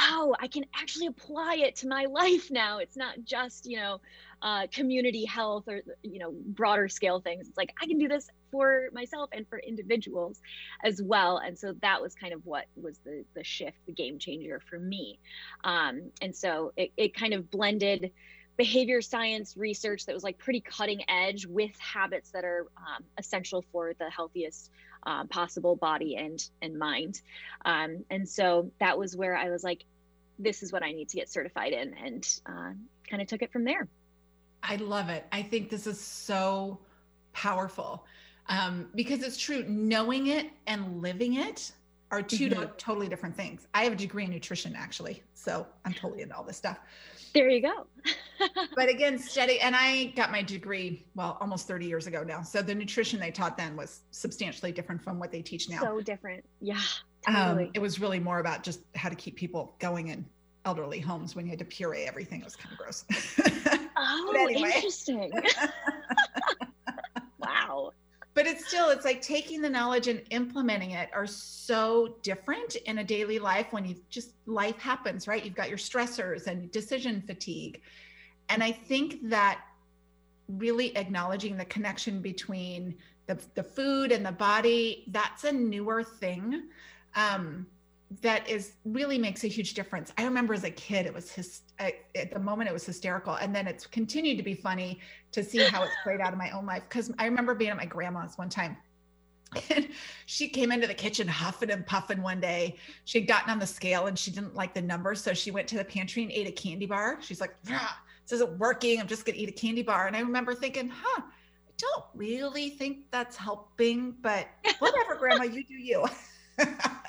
oh, 0.00 0.34
I 0.40 0.48
can 0.48 0.64
actually 0.74 1.06
apply 1.06 1.56
it 1.56 1.76
to 1.76 1.88
my 1.88 2.04
life 2.10 2.50
now. 2.50 2.78
It's 2.78 2.96
not 2.96 3.16
just 3.24 3.66
you 3.66 3.78
know 3.78 4.00
uh, 4.42 4.66
community 4.72 5.24
health 5.24 5.64
or 5.68 5.82
you 6.02 6.18
know 6.18 6.32
broader 6.32 6.88
scale 6.88 7.20
things. 7.20 7.48
It's 7.48 7.56
like 7.56 7.72
i 7.80 7.86
can 7.86 7.98
do 7.98 8.08
this 8.08 8.28
for 8.50 8.88
myself 8.92 9.30
and 9.32 9.48
for 9.48 9.58
individuals 9.58 10.40
as 10.84 11.00
well. 11.00 11.38
And 11.38 11.56
so 11.58 11.74
that 11.80 12.02
was 12.02 12.14
kind 12.14 12.34
of 12.34 12.44
what 12.44 12.66
was 12.76 12.98
the 13.04 13.24
the 13.34 13.44
shift 13.44 13.78
the 13.86 13.92
game 13.92 14.18
changer 14.18 14.60
for 14.68 14.78
me. 14.78 15.20
Um, 15.64 16.10
and 16.20 16.34
so 16.34 16.72
it, 16.76 16.92
it 16.96 17.14
kind 17.14 17.34
of 17.34 17.50
blended 17.50 18.10
behavior 18.56 19.00
science 19.00 19.56
research 19.56 20.04
that 20.06 20.14
was 20.14 20.24
like 20.24 20.38
pretty 20.38 20.60
cutting 20.60 21.02
edge 21.08 21.46
with 21.46 21.78
habits 21.78 22.32
that 22.32 22.44
are 22.44 22.66
um, 22.76 23.04
essential 23.16 23.64
for 23.72 23.94
the 23.98 24.10
healthiest 24.10 24.70
uh, 25.06 25.24
possible 25.24 25.76
body 25.76 26.16
and 26.16 26.48
and 26.60 26.76
mind. 26.78 27.20
Um, 27.64 28.04
and 28.10 28.28
so 28.28 28.72
that 28.80 28.98
was 28.98 29.16
where 29.16 29.36
i 29.36 29.50
was 29.50 29.62
like 29.62 29.84
this 30.38 30.62
is 30.64 30.72
what 30.72 30.82
i 30.82 30.90
need 30.90 31.08
to 31.10 31.16
get 31.16 31.28
certified 31.30 31.72
in. 31.72 31.94
And 31.94 32.40
uh, 32.44 32.72
kind 33.08 33.22
of 33.22 33.28
took 33.28 33.42
it 33.42 33.52
from 33.52 33.64
there 33.64 33.86
I 34.62 34.76
love 34.76 35.08
it. 35.08 35.26
I 35.32 35.42
think 35.42 35.70
this 35.70 35.86
is 35.86 36.00
so 36.00 36.78
powerful 37.32 38.04
um, 38.46 38.88
because 38.94 39.22
it's 39.22 39.38
true. 39.38 39.64
Knowing 39.68 40.28
it 40.28 40.50
and 40.66 41.02
living 41.02 41.34
it 41.34 41.72
are 42.10 42.22
2 42.22 42.50
mm-hmm. 42.50 42.64
totally 42.76 43.08
different 43.08 43.36
things. 43.36 43.66
I 43.74 43.84
have 43.84 43.94
a 43.94 43.96
degree 43.96 44.24
in 44.24 44.30
nutrition, 44.30 44.74
actually, 44.76 45.22
so 45.34 45.66
I'm 45.84 45.94
totally 45.94 46.22
into 46.22 46.36
all 46.36 46.44
this 46.44 46.58
stuff. 46.58 46.78
There 47.32 47.48
you 47.48 47.62
go. 47.62 47.86
but 48.76 48.90
again, 48.90 49.18
steady. 49.18 49.58
And 49.60 49.74
I 49.74 50.12
got 50.16 50.30
my 50.30 50.42
degree, 50.42 51.06
well, 51.14 51.38
almost 51.40 51.66
30 51.66 51.86
years 51.86 52.06
ago 52.06 52.22
now. 52.22 52.42
So 52.42 52.60
the 52.60 52.74
nutrition 52.74 53.18
they 53.18 53.30
taught 53.30 53.56
then 53.56 53.74
was 53.74 54.02
substantially 54.10 54.72
different 54.72 55.02
from 55.02 55.18
what 55.18 55.32
they 55.32 55.40
teach 55.40 55.70
now. 55.70 55.80
So 55.80 56.00
different. 56.02 56.44
Yeah. 56.60 56.78
Um, 57.26 57.34
totally. 57.34 57.64
Um, 57.64 57.70
it 57.72 57.78
was 57.80 58.00
really 58.00 58.20
more 58.20 58.40
about 58.40 58.62
just 58.62 58.80
how 58.94 59.08
to 59.08 59.14
keep 59.14 59.36
people 59.36 59.74
going 59.78 60.08
in 60.08 60.26
elderly 60.66 61.00
homes 61.00 61.34
when 61.34 61.46
you 61.46 61.50
had 61.50 61.58
to 61.60 61.64
puree 61.64 62.02
everything. 62.02 62.40
It 62.40 62.44
was 62.44 62.56
kind 62.56 62.72
of 62.72 62.78
gross. 62.78 63.04
Oh, 63.96 64.32
anyway. 64.34 64.72
interesting. 64.74 65.32
wow. 67.38 67.92
But 68.34 68.46
it's 68.46 68.66
still, 68.66 68.88
it's 68.88 69.04
like 69.04 69.20
taking 69.20 69.60
the 69.60 69.68
knowledge 69.68 70.08
and 70.08 70.22
implementing 70.30 70.92
it 70.92 71.10
are 71.12 71.26
so 71.26 72.16
different 72.22 72.76
in 72.76 72.98
a 72.98 73.04
daily 73.04 73.38
life 73.38 73.66
when 73.72 73.84
you 73.84 73.96
just 74.08 74.32
life 74.46 74.78
happens, 74.78 75.28
right? 75.28 75.44
You've 75.44 75.54
got 75.54 75.68
your 75.68 75.78
stressors 75.78 76.46
and 76.46 76.70
decision 76.70 77.22
fatigue. 77.26 77.82
And 78.48 78.62
I 78.62 78.72
think 78.72 79.28
that 79.28 79.60
really 80.48 80.96
acknowledging 80.96 81.56
the 81.56 81.64
connection 81.66 82.20
between 82.20 82.96
the, 83.26 83.38
the 83.54 83.62
food 83.62 84.12
and 84.12 84.24
the 84.24 84.32
body, 84.32 85.04
that's 85.08 85.44
a 85.44 85.52
newer 85.52 86.02
thing. 86.02 86.64
Um, 87.14 87.66
that 88.20 88.48
is 88.48 88.72
really 88.84 89.18
makes 89.18 89.44
a 89.44 89.46
huge 89.46 89.74
difference. 89.74 90.12
I 90.18 90.24
remember 90.24 90.54
as 90.54 90.64
a 90.64 90.70
kid, 90.70 91.06
it 91.06 91.14
was 91.14 91.30
his, 91.30 91.62
at 91.78 92.32
the 92.32 92.38
moment 92.38 92.68
it 92.68 92.72
was 92.72 92.84
hysterical, 92.84 93.34
and 93.34 93.54
then 93.54 93.66
it's 93.66 93.86
continued 93.86 94.36
to 94.38 94.42
be 94.42 94.54
funny 94.54 95.00
to 95.32 95.42
see 95.42 95.64
how 95.64 95.82
it's 95.82 95.94
played 96.02 96.20
out 96.20 96.32
in 96.32 96.38
my 96.38 96.50
own 96.50 96.66
life. 96.66 96.82
Because 96.88 97.12
I 97.18 97.26
remember 97.26 97.54
being 97.54 97.70
at 97.70 97.76
my 97.76 97.86
grandma's 97.86 98.36
one 98.36 98.48
time, 98.48 98.76
and 99.70 99.88
she 100.26 100.48
came 100.48 100.72
into 100.72 100.86
the 100.86 100.94
kitchen 100.94 101.28
huffing 101.28 101.70
and 101.70 101.86
puffing 101.86 102.22
one 102.22 102.40
day. 102.40 102.76
She 103.04 103.20
had 103.20 103.28
gotten 103.28 103.50
on 103.50 103.58
the 103.58 103.66
scale 103.66 104.06
and 104.06 104.18
she 104.18 104.30
didn't 104.30 104.54
like 104.54 104.74
the 104.74 104.82
number, 104.82 105.14
so 105.14 105.34
she 105.34 105.50
went 105.50 105.68
to 105.68 105.76
the 105.76 105.84
pantry 105.84 106.22
and 106.22 106.32
ate 106.32 106.48
a 106.48 106.52
candy 106.52 106.86
bar. 106.86 107.18
She's 107.20 107.40
like, 107.40 107.54
"This 107.62 108.32
isn't 108.32 108.58
working. 108.58 109.00
I'm 109.00 109.06
just 109.06 109.24
gonna 109.24 109.38
eat 109.38 109.48
a 109.48 109.52
candy 109.52 109.82
bar." 109.82 110.06
And 110.06 110.16
I 110.16 110.20
remember 110.20 110.54
thinking, 110.54 110.88
"Huh." 110.88 111.22
I 111.22 111.72
don't 111.78 112.04
really 112.14 112.70
think 112.70 113.10
that's 113.10 113.36
helping, 113.36 114.12
but 114.20 114.48
whatever, 114.78 115.16
grandma, 115.16 115.44
you 115.44 115.64
do 115.64 115.74
you. 115.74 116.06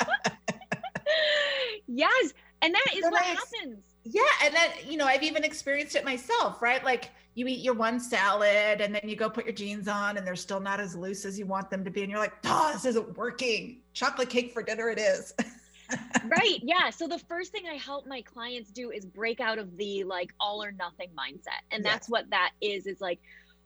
yes. 1.98 2.34
And 2.62 2.74
that 2.74 2.86
is 2.96 3.04
what 3.04 3.22
happens. 3.22 3.84
Yeah. 4.04 4.22
And 4.44 4.54
then, 4.54 4.70
you 4.88 4.98
know, 4.98 5.06
I've 5.06 5.24
even 5.24 5.44
experienced 5.44 5.96
it 5.96 6.06
myself, 6.06 6.62
right? 6.62 6.84
Like 6.84 7.12
you 7.36 7.48
eat 7.48 7.60
your 7.60 7.74
one 7.74 8.00
salad 8.00 8.80
and 8.82 8.94
then 8.94 9.02
you 9.04 9.16
go 9.16 9.30
put 9.30 9.46
your 9.46 9.54
jeans 9.54 9.88
on 9.88 10.18
and 10.18 10.26
they're 10.26 10.36
still 10.36 10.60
not 10.60 10.80
as 10.80 10.96
loose 10.96 11.26
as 11.26 11.38
you 11.38 11.46
want 11.46 11.70
them 11.70 11.84
to 11.84 11.92
be. 11.92 12.04
And 12.04 12.12
you're 12.12 12.20
like, 12.20 12.34
oh, 12.46 12.72
this 12.74 12.86
isn't 12.86 13.18
working. 13.18 13.82
Chocolate 13.94 14.30
cake 14.30 14.54
for 14.54 14.64
dinner 14.64 14.90
it 14.90 15.00
is. 15.00 15.34
right. 16.26 16.60
Yeah. 16.62 16.90
So 16.90 17.08
the 17.08 17.20
first 17.20 17.52
thing 17.52 17.64
I 17.70 17.76
help 17.76 18.08
my 18.08 18.22
clients 18.22 18.72
do 18.72 18.92
is 18.92 19.06
break 19.06 19.40
out 19.40 19.58
of 19.58 19.76
the 19.78 20.04
like 20.04 20.34
all 20.40 20.64
or 20.64 20.72
nothing 20.72 21.10
mindset. 21.18 21.62
And 21.72 21.84
that's 21.84 22.08
what 22.08 22.30
that 22.30 22.52
is, 22.62 22.88
is 22.88 23.02
like, 23.02 23.20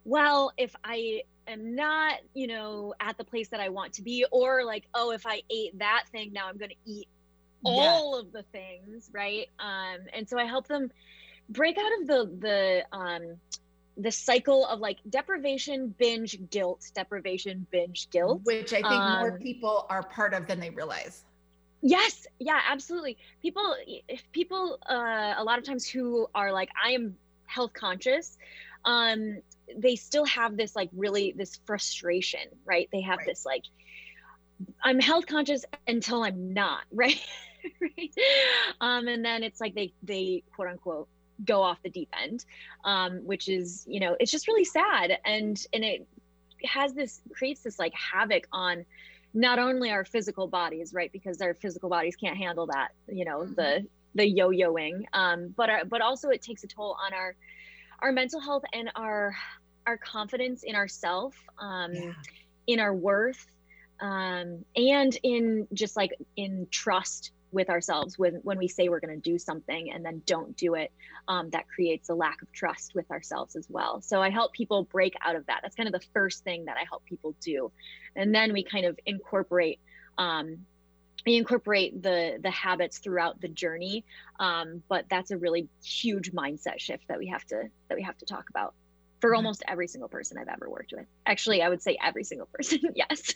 well, 0.06 0.52
if 0.58 0.74
I 0.84 1.24
am 1.48 1.76
not, 1.76 2.16
you 2.34 2.48
know, 2.48 2.94
at 3.00 3.18
the 3.18 3.24
place 3.24 3.50
that 3.50 3.60
I 3.60 3.70
want 3.70 3.94
to 3.94 4.02
be, 4.02 4.26
or 4.32 4.64
like, 4.64 4.86
oh, 4.94 5.12
if 5.12 5.26
I 5.26 5.42
ate 5.50 5.78
that 5.80 6.06
thing, 6.12 6.32
now 6.32 6.48
I'm 6.48 6.58
going 6.58 6.72
to 6.72 6.92
eat 6.92 7.08
all 7.64 8.14
yeah. 8.14 8.20
of 8.20 8.32
the 8.32 8.44
things, 8.52 9.10
right? 9.14 9.48
Um, 9.60 10.00
and 10.14 10.28
so 10.28 10.38
I 10.38 10.46
help 10.46 10.68
them 10.68 10.92
break 11.50 11.78
out 11.78 12.02
of 12.02 12.08
the 12.08 12.38
the 12.40 12.98
um, 12.98 13.38
the 13.98 14.12
cycle 14.12 14.66
of 14.66 14.80
like 14.80 14.98
deprivation, 15.10 15.94
binge, 15.98 16.38
guilt, 16.50 16.92
deprivation, 16.94 17.66
binge, 17.72 18.10
guilt, 18.12 18.42
which 18.44 18.74
I 18.74 18.82
think 18.82 18.86
um, 18.86 19.20
more 19.20 19.40
people 19.40 19.86
are 19.90 20.04
part 20.04 20.34
of 20.34 20.48
than 20.48 20.60
they 20.60 20.70
realize. 20.70 21.24
Yes, 21.82 22.28
yeah, 22.40 22.60
absolutely. 22.70 23.18
People, 23.42 23.76
if 24.08 24.24
people, 24.32 24.80
uh, 24.90 25.36
a 25.38 25.44
lot 25.44 25.60
of 25.60 25.64
times 25.64 25.88
who 25.88 26.28
are 26.34 26.52
like, 26.52 26.70
I 26.84 26.92
am 26.92 27.16
health 27.46 27.74
conscious, 27.74 28.38
um, 28.84 29.42
they 29.76 29.96
still 29.96 30.26
have 30.26 30.58
this 30.58 30.76
like 30.76 30.90
really 30.96 31.34
this 31.36 31.60
frustration, 31.66 32.42
right? 32.66 32.90
They 32.92 33.02
have 33.02 33.20
right. 33.20 33.28
this 33.28 33.46
like, 33.46 33.64
I'm 34.84 35.00
health 35.00 35.28
conscious 35.28 35.66
until 35.88 36.24
I'm 36.24 36.54
not, 36.54 36.82
right? 36.92 37.20
Right? 37.82 38.14
Um, 38.82 39.08
and 39.08 39.24
then 39.24 39.44
it's 39.44 39.60
like 39.60 39.74
they 39.74 39.94
they 40.04 40.44
quote 40.56 40.68
unquote 40.68 41.08
go 41.46 41.62
off 41.62 41.82
the 41.84 41.90
deep 41.90 42.10
end, 42.22 42.46
um, 42.84 43.26
which 43.26 43.48
is 43.48 43.86
you 43.88 44.00
know 44.00 44.16
it's 44.20 44.32
just 44.32 44.48
really 44.48 44.66
sad 44.66 45.18
and 45.26 45.60
and 45.74 45.84
it 45.84 46.08
has 46.66 46.94
this 46.94 47.22
creates 47.34 47.62
this 47.62 47.80
like 47.80 47.94
havoc 47.94 48.48
on 48.52 48.86
not 49.34 49.60
only 49.60 49.92
our 49.92 50.06
physical 50.06 50.48
bodies, 50.48 50.94
right? 50.94 51.12
Because 51.12 51.42
our 51.42 51.54
physical 51.54 51.90
bodies 51.90 52.16
can't 52.16 52.38
handle 52.38 52.68
that, 52.68 52.90
you 53.08 53.26
know, 53.26 53.46
the 53.46 53.62
mm-hmm. 53.62 53.86
the 54.16 54.26
yo-yoing, 54.26 55.04
um, 55.14 55.54
but 55.56 55.70
our, 55.70 55.86
but 55.86 56.02
also 56.02 56.30
it 56.30 56.42
takes 56.42 56.64
a 56.64 56.68
toll 56.68 56.98
on 57.06 57.14
our 57.14 57.36
our 58.00 58.12
mental 58.12 58.40
health 58.40 58.64
and 58.74 58.90
our 58.96 59.36
our 59.86 59.98
confidence 59.98 60.64
in 60.64 60.76
ourself, 60.76 61.36
um, 61.60 61.94
yeah. 61.94 62.14
in 62.68 62.80
our 62.80 62.94
worth, 62.94 63.46
um, 64.00 64.66
and 64.76 65.18
in 65.24 65.68
just 65.74 65.96
like 65.96 66.12
in 66.36 66.68
trust 66.72 67.32
with 67.52 67.70
ourselves 67.70 68.18
when 68.18 68.36
when 68.44 68.58
we 68.58 68.68
say 68.68 68.90
we're 68.90 69.00
going 69.00 69.22
to 69.22 69.30
do 69.32 69.38
something 69.40 69.92
and 69.92 70.04
then 70.04 70.22
don't 70.26 70.56
do 70.58 70.76
it 70.76 70.92
um, 71.28 71.50
that 71.52 71.68
creates 71.68 72.10
a 72.10 72.14
lack 72.14 72.42
of 72.42 72.52
trust 72.52 72.94
with 72.94 73.10
ourselves 73.12 73.56
as 73.56 73.68
well. 73.70 74.02
So 74.02 74.22
i 74.22 74.30
help 74.30 74.54
people 74.54 74.84
break 74.84 75.14
out 75.26 75.36
of 75.36 75.46
that. 75.48 75.60
That's 75.62 75.76
kind 75.76 75.88
of 75.88 75.94
the 75.94 76.06
first 76.14 76.44
thing 76.44 76.66
that 76.66 76.78
i 76.78 76.86
help 76.88 77.06
people 77.06 77.36
do. 77.42 77.72
And 78.16 78.34
then 78.34 78.54
we 78.54 78.64
kind 78.64 78.86
of 78.86 79.00
incorporate 79.06 79.80
um, 80.18 80.66
we 81.26 81.36
incorporate 81.36 82.02
the 82.02 82.40
the 82.42 82.52
habits 82.52 83.00
throughout 83.00 83.42
the 83.42 83.50
journey 83.50 84.06
um, 84.40 84.82
but 84.88 85.06
that's 85.10 85.32
a 85.32 85.38
really 85.38 85.68
huge 85.84 86.32
mindset 86.32 86.80
shift 86.80 87.08
that 87.08 87.20
we 87.20 87.28
have 87.28 87.46
to 87.46 87.64
that 87.90 87.96
we 87.96 88.04
have 88.04 88.18
to 88.18 88.26
talk 88.26 88.50
about 88.50 88.74
for 89.20 89.30
mm-hmm. 89.30 89.38
almost 89.38 89.64
every 89.68 89.88
single 89.88 90.10
person 90.10 90.38
I've 90.38 90.48
ever 90.48 90.70
worked 90.70 90.94
with. 90.96 91.06
Actually, 91.26 91.62
I 91.62 91.70
would 91.70 91.82
say 91.82 91.98
every 92.04 92.24
single 92.24 92.48
person. 92.48 92.80
yes, 92.96 93.34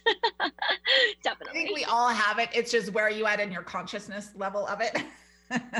definitely. 1.23 1.61
I 1.61 1.65
think 1.65 1.75
we 1.75 1.85
all 1.85 2.09
have 2.09 2.39
it. 2.39 2.49
It's 2.53 2.71
just 2.71 2.91
where 2.91 3.05
are 3.05 3.11
you 3.11 3.25
at 3.25 3.39
in 3.39 3.51
your 3.51 3.63
consciousness 3.63 4.29
level 4.35 4.67
of 4.67 4.81
it? 4.81 4.97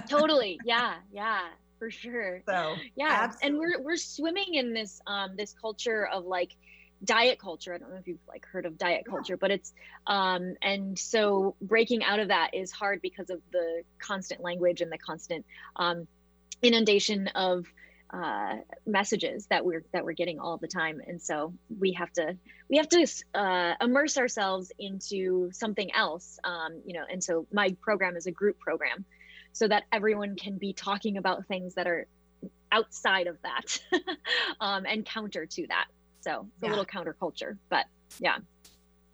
totally. 0.10 0.60
Yeah. 0.66 0.96
Yeah. 1.12 1.42
For 1.80 1.90
sure. 1.90 2.44
So 2.48 2.76
yeah, 2.96 3.22
absolutely. 3.22 3.48
and 3.48 3.58
we're 3.58 3.82
we're 3.82 3.98
swimming 3.98 4.54
in 4.54 4.74
this 4.74 5.02
um 5.08 5.32
this 5.36 5.54
culture 5.60 6.08
of 6.08 6.26
like 6.26 6.56
diet 7.04 7.40
culture. 7.40 7.74
I 7.74 7.80
don't 7.80 7.90
know 7.90 7.98
if 7.98 8.08
you've 8.08 8.20
like 8.28 8.46
heard 8.46 8.68
of 8.68 8.78
diet 8.78 9.06
culture, 9.10 9.34
yeah. 9.34 9.38
but 9.42 9.50
it's 9.50 9.74
um 10.06 10.56
and 10.62 10.98
so 11.00 11.56
breaking 11.60 12.04
out 12.04 12.20
of 12.20 12.28
that 12.28 12.54
is 12.54 12.72
hard 12.72 13.02
because 13.02 13.32
of 13.32 13.42
the 13.52 13.82
constant 14.00 14.42
language 14.42 14.82
and 14.82 14.92
the 14.92 15.00
constant 15.00 15.44
um 15.76 16.08
inundation 16.62 17.28
of 17.30 17.66
uh, 18.14 18.56
messages 18.86 19.48
that 19.48 19.66
we're 19.66 19.84
that 19.94 20.04
we're 20.04 20.14
getting 20.14 20.40
all 20.40 20.58
the 20.58 20.68
time 20.68 21.02
and 21.08 21.22
so 21.22 21.54
we 21.80 21.94
have 21.94 22.12
to 22.12 22.38
we 22.70 22.78
have 22.78 22.90
to 22.90 23.08
uh, 23.34 23.74
immerse 23.82 24.18
ourselves 24.18 24.72
into 24.78 25.50
something 25.54 25.94
else 25.94 26.40
um, 26.44 26.82
you 26.86 26.94
know 26.94 27.06
and 27.10 27.24
so 27.24 27.48
my 27.52 27.76
program 27.82 28.16
is 28.18 28.28
a 28.28 28.32
group 28.32 28.60
program 28.60 29.06
so 29.54 29.68
that 29.68 29.84
everyone 29.92 30.36
can 30.36 30.58
be 30.58 30.74
talking 30.74 31.18
about 31.18 31.46
things 31.48 31.76
that 31.76 31.88
are 31.88 32.08
outside 32.72 33.28
of 33.28 33.38
that 33.44 33.80
um, 34.60 34.86
and 34.86 35.06
counter 35.06 35.46
to 35.46 35.68
that 35.68 35.88
so 36.22 36.48
it's 36.56 36.64
yeah. 36.64 36.70
a 36.70 36.72
little 36.72 36.86
counterculture 36.86 37.58
but 37.70 37.86
yeah 38.20 38.38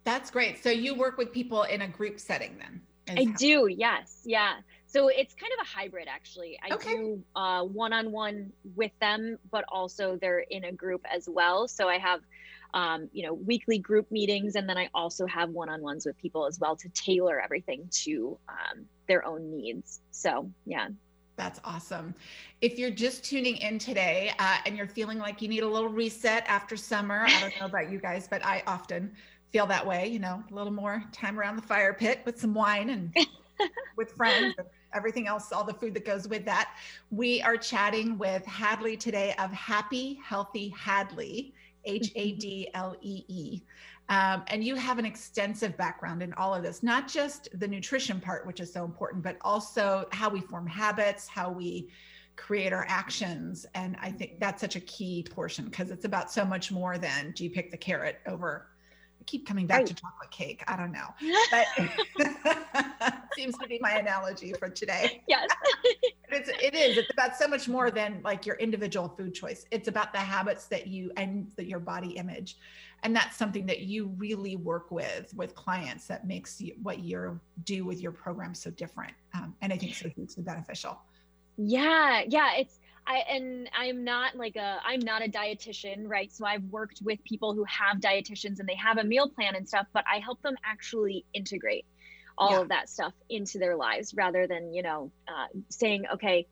That's 0.04 0.30
great. 0.30 0.62
So 0.62 0.70
you 0.70 0.94
work 0.94 1.18
with 1.18 1.32
people 1.32 1.64
in 1.64 1.82
a 1.82 1.88
group 1.88 2.18
setting 2.18 2.56
then? 2.58 2.80
I 3.14 3.26
how- 3.26 3.36
do. 3.36 3.66
Yes. 3.68 4.22
Yeah. 4.24 4.54
So 4.88 5.08
it's 5.08 5.34
kind 5.34 5.52
of 5.52 5.66
a 5.66 5.68
hybrid, 5.68 6.08
actually. 6.08 6.58
I 6.62 6.74
okay. 6.74 6.96
do 6.96 7.22
uh, 7.36 7.62
one-on-one 7.62 8.50
with 8.74 8.92
them, 9.00 9.38
but 9.50 9.66
also 9.68 10.16
they're 10.16 10.40
in 10.40 10.64
a 10.64 10.72
group 10.72 11.04
as 11.14 11.28
well. 11.28 11.68
So 11.68 11.90
I 11.90 11.98
have, 11.98 12.20
um, 12.72 13.10
you 13.12 13.26
know, 13.26 13.34
weekly 13.34 13.78
group 13.78 14.10
meetings, 14.10 14.56
and 14.56 14.66
then 14.66 14.78
I 14.78 14.88
also 14.94 15.26
have 15.26 15.50
one-on-ones 15.50 16.06
with 16.06 16.16
people 16.16 16.46
as 16.46 16.58
well 16.58 16.74
to 16.76 16.88
tailor 16.88 17.38
everything 17.38 17.86
to 18.04 18.38
um, 18.48 18.86
their 19.08 19.26
own 19.26 19.50
needs. 19.50 20.00
So 20.10 20.50
yeah. 20.64 20.88
That's 21.36 21.60
awesome. 21.64 22.14
If 22.62 22.78
you're 22.78 22.90
just 22.90 23.22
tuning 23.22 23.58
in 23.58 23.78
today 23.78 24.32
uh, 24.38 24.56
and 24.64 24.76
you're 24.76 24.88
feeling 24.88 25.18
like 25.18 25.42
you 25.42 25.48
need 25.48 25.62
a 25.62 25.68
little 25.68 25.90
reset 25.90 26.44
after 26.48 26.76
summer, 26.76 27.26
I 27.28 27.40
don't 27.40 27.60
know 27.60 27.66
about 27.66 27.92
you 27.92 28.00
guys, 28.00 28.26
but 28.26 28.44
I 28.44 28.62
often 28.66 29.12
feel 29.52 29.66
that 29.66 29.86
way, 29.86 30.08
you 30.08 30.18
know, 30.18 30.42
a 30.50 30.54
little 30.54 30.72
more 30.72 31.04
time 31.12 31.38
around 31.38 31.56
the 31.56 31.62
fire 31.62 31.92
pit 31.94 32.22
with 32.24 32.40
some 32.40 32.54
wine 32.54 32.90
and 32.90 33.14
with 33.96 34.12
friends 34.12 34.54
everything 34.94 35.26
else, 35.26 35.52
all 35.52 35.64
the 35.64 35.74
food 35.74 35.94
that 35.94 36.04
goes 36.04 36.28
with 36.28 36.44
that. 36.46 36.74
We 37.10 37.42
are 37.42 37.56
chatting 37.56 38.18
with 38.18 38.44
Hadlee 38.44 38.98
today 38.98 39.34
of 39.38 39.50
Happy 39.52 40.20
Healthy 40.24 40.74
Hadlee, 40.78 41.52
H 41.84 42.10
A 42.16 42.32
D 42.32 42.68
L 42.74 42.96
E 43.00 43.24
E. 43.28 43.62
Um, 44.10 44.42
and 44.46 44.64
you 44.64 44.74
have 44.74 44.98
an 44.98 45.04
extensive 45.04 45.76
background 45.76 46.22
in 46.22 46.32
all 46.34 46.54
of 46.54 46.62
this, 46.62 46.82
not 46.82 47.08
just 47.08 47.48
the 47.58 47.68
nutrition 47.68 48.20
part, 48.20 48.46
which 48.46 48.58
is 48.58 48.72
so 48.72 48.84
important, 48.84 49.22
but 49.22 49.36
also 49.42 50.06
how 50.12 50.30
we 50.30 50.40
form 50.40 50.66
habits, 50.66 51.28
how 51.28 51.50
we 51.50 51.90
create 52.36 52.72
our 52.72 52.86
actions. 52.88 53.66
And 53.74 53.96
I 54.00 54.10
think 54.10 54.40
that's 54.40 54.62
such 54.62 54.76
a 54.76 54.80
key 54.80 55.26
portion 55.30 55.66
because 55.66 55.90
it's 55.90 56.06
about 56.06 56.32
so 56.32 56.44
much 56.44 56.72
more 56.72 56.96
than 56.96 57.32
do 57.32 57.44
you 57.44 57.50
pick 57.50 57.70
the 57.70 57.76
carrot 57.76 58.20
over 58.26 58.68
keep 59.28 59.46
coming 59.46 59.66
back 59.66 59.78
right. 59.78 59.86
to 59.86 59.94
chocolate 59.94 60.30
cake. 60.30 60.64
I 60.66 60.76
don't 60.76 60.90
know, 60.90 61.08
but 61.50 61.66
seems 63.36 63.56
to 63.58 63.68
be 63.68 63.78
my 63.80 63.92
analogy 63.92 64.52
for 64.54 64.68
today. 64.68 65.22
Yes, 65.28 65.48
it's 66.30 66.48
it 66.48 66.74
is. 66.74 66.96
It's 66.96 67.10
about 67.12 67.36
so 67.36 67.46
much 67.46 67.68
more 67.68 67.90
than 67.90 68.20
like 68.24 68.46
your 68.46 68.56
individual 68.56 69.08
food 69.08 69.34
choice. 69.34 69.66
It's 69.70 69.88
about 69.88 70.12
the 70.12 70.18
habits 70.18 70.66
that 70.66 70.86
you 70.86 71.12
and 71.18 71.50
the, 71.56 71.64
your 71.64 71.80
body 71.80 72.10
image, 72.10 72.56
and 73.02 73.14
that's 73.14 73.36
something 73.36 73.66
that 73.66 73.80
you 73.80 74.14
really 74.16 74.56
work 74.56 74.90
with 74.90 75.34
with 75.34 75.54
clients. 75.54 76.06
That 76.06 76.26
makes 76.26 76.60
you, 76.60 76.74
what 76.82 77.00
you 77.00 77.38
do 77.64 77.84
with 77.84 78.00
your 78.00 78.12
program 78.12 78.54
so 78.54 78.70
different, 78.70 79.12
um, 79.34 79.54
and 79.60 79.70
I 79.70 79.76
think 79.76 79.94
so 79.94 80.08
hugely 80.08 80.42
beneficial. 80.42 80.98
Yeah, 81.58 82.22
yeah, 82.26 82.54
it's 82.56 82.78
I 83.08 83.24
and 83.30 83.70
I'm 83.74 84.04
not 84.04 84.36
like 84.36 84.56
a 84.56 84.78
I'm 84.84 85.00
not 85.00 85.24
a 85.24 85.28
dietitian, 85.28 86.06
right? 86.06 86.30
So 86.30 86.44
I've 86.44 86.64
worked 86.64 87.00
with 87.02 87.24
people 87.24 87.54
who 87.54 87.64
have 87.64 87.98
dietitians 87.98 88.60
and 88.60 88.68
they 88.68 88.76
have 88.76 88.98
a 88.98 89.04
meal 89.04 89.30
plan 89.30 89.56
and 89.56 89.66
stuff, 89.66 89.86
but 89.94 90.04
I 90.12 90.18
help 90.18 90.42
them 90.42 90.56
actually 90.62 91.24
integrate 91.32 91.86
all 92.36 92.52
yeah. 92.52 92.60
of 92.60 92.68
that 92.68 92.88
stuff 92.88 93.14
into 93.30 93.58
their 93.58 93.76
lives 93.76 94.14
rather 94.14 94.46
than 94.46 94.74
you 94.74 94.82
know 94.82 95.10
uh, 95.26 95.46
saying 95.70 96.04
okay 96.12 96.46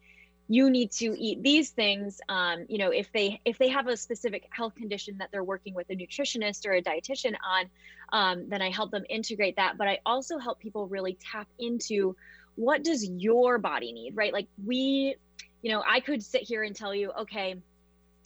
you 0.48 0.70
need 0.70 0.92
to 0.92 1.14
eat 1.18 1.42
these 1.42 1.70
things 1.70 2.20
um, 2.28 2.64
you 2.68 2.78
know 2.78 2.90
if 2.90 3.12
they 3.12 3.40
if 3.44 3.58
they 3.58 3.68
have 3.68 3.86
a 3.86 3.96
specific 3.96 4.48
health 4.50 4.74
condition 4.74 5.18
that 5.18 5.28
they're 5.30 5.44
working 5.44 5.74
with 5.74 5.88
a 5.90 5.94
nutritionist 5.94 6.66
or 6.66 6.72
a 6.72 6.82
dietitian 6.82 7.34
on 7.44 7.66
um, 8.12 8.48
then 8.48 8.62
i 8.62 8.70
help 8.70 8.90
them 8.90 9.04
integrate 9.08 9.56
that 9.56 9.78
but 9.78 9.86
i 9.86 9.98
also 10.04 10.38
help 10.38 10.58
people 10.58 10.88
really 10.88 11.16
tap 11.32 11.48
into 11.58 12.16
what 12.56 12.82
does 12.82 13.04
your 13.08 13.58
body 13.58 13.92
need 13.92 14.16
right 14.16 14.32
like 14.32 14.48
we 14.64 15.14
you 15.62 15.70
know, 15.72 15.82
I 15.86 16.00
could 16.00 16.22
sit 16.22 16.42
here 16.42 16.62
and 16.62 16.74
tell 16.74 16.94
you, 16.94 17.12
okay, 17.22 17.56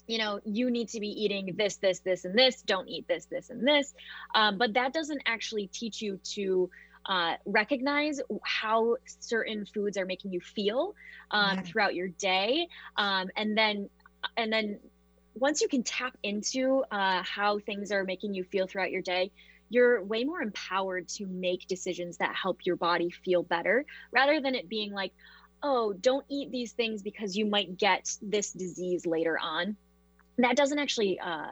you 0.07 0.19
know, 0.19 0.41
you 0.45 0.71
need 0.71 0.89
to 0.91 1.01
be 1.01 1.09
eating 1.09 1.55
this, 1.57 1.77
this, 1.77 2.01
this, 2.01 2.25
and 2.25 2.37
this. 2.37 2.63
Don't 2.63 2.89
eat 2.89 3.07
this, 3.07 3.27
this, 3.27 3.51
and 3.51 3.67
this. 3.67 3.95
Um, 4.35 4.59
but 4.59 4.75
that 4.75 4.93
doesn't 4.93 5.23
actually 5.25 5.69
teach 5.69 6.03
you 6.03 6.19
to 6.35 6.71
uh, 7.07 7.35
recognize 7.47 8.21
how 8.43 8.97
certain 9.21 9.67
foods 9.67 9.97
are 9.97 10.05
making 10.05 10.33
you 10.33 10.41
feel 10.41 10.95
um, 11.31 11.57
yeah. 11.57 11.63
throughout 11.63 11.95
your 11.95 12.09
day, 12.09 12.69
um, 12.97 13.29
and 13.37 13.57
then, 13.57 13.89
and 14.37 14.53
then, 14.53 14.79
once 15.35 15.61
you 15.61 15.69
can 15.69 15.85
tap 15.85 16.17
into 16.25 16.85
uh, 16.91 17.23
how 17.23 17.61
things 17.61 17.93
are 17.93 18.05
making 18.05 18.35
you 18.35 18.43
feel 18.43 18.67
throughout 18.67 18.91
your 18.91 19.01
day, 19.01 19.31
you're 19.69 20.03
way 20.03 20.25
more 20.25 20.43
empowered 20.43 21.09
to 21.09 21.25
make 21.25 21.69
decisions 21.69 22.17
that 22.17 22.35
help 22.35 22.67
your 22.67 22.75
body 22.75 23.11
feel 23.25 23.45
better, 23.45 23.87
rather 24.11 24.41
than 24.41 24.57
it 24.57 24.69
being 24.69 24.93
like, 24.93 25.13
oh, 25.63 25.93
don't 25.93 26.25
eat 26.29 26.51
these 26.51 26.73
things 26.73 27.03
because 27.03 27.37
you 27.37 27.47
might 27.47 27.77
get 27.77 28.17
this 28.23 28.53
disease 28.53 29.07
later 29.07 29.39
on. 29.41 29.77
That 30.39 30.57
doesn't 30.57 30.79
actually 30.79 31.21
uh, 31.21 31.49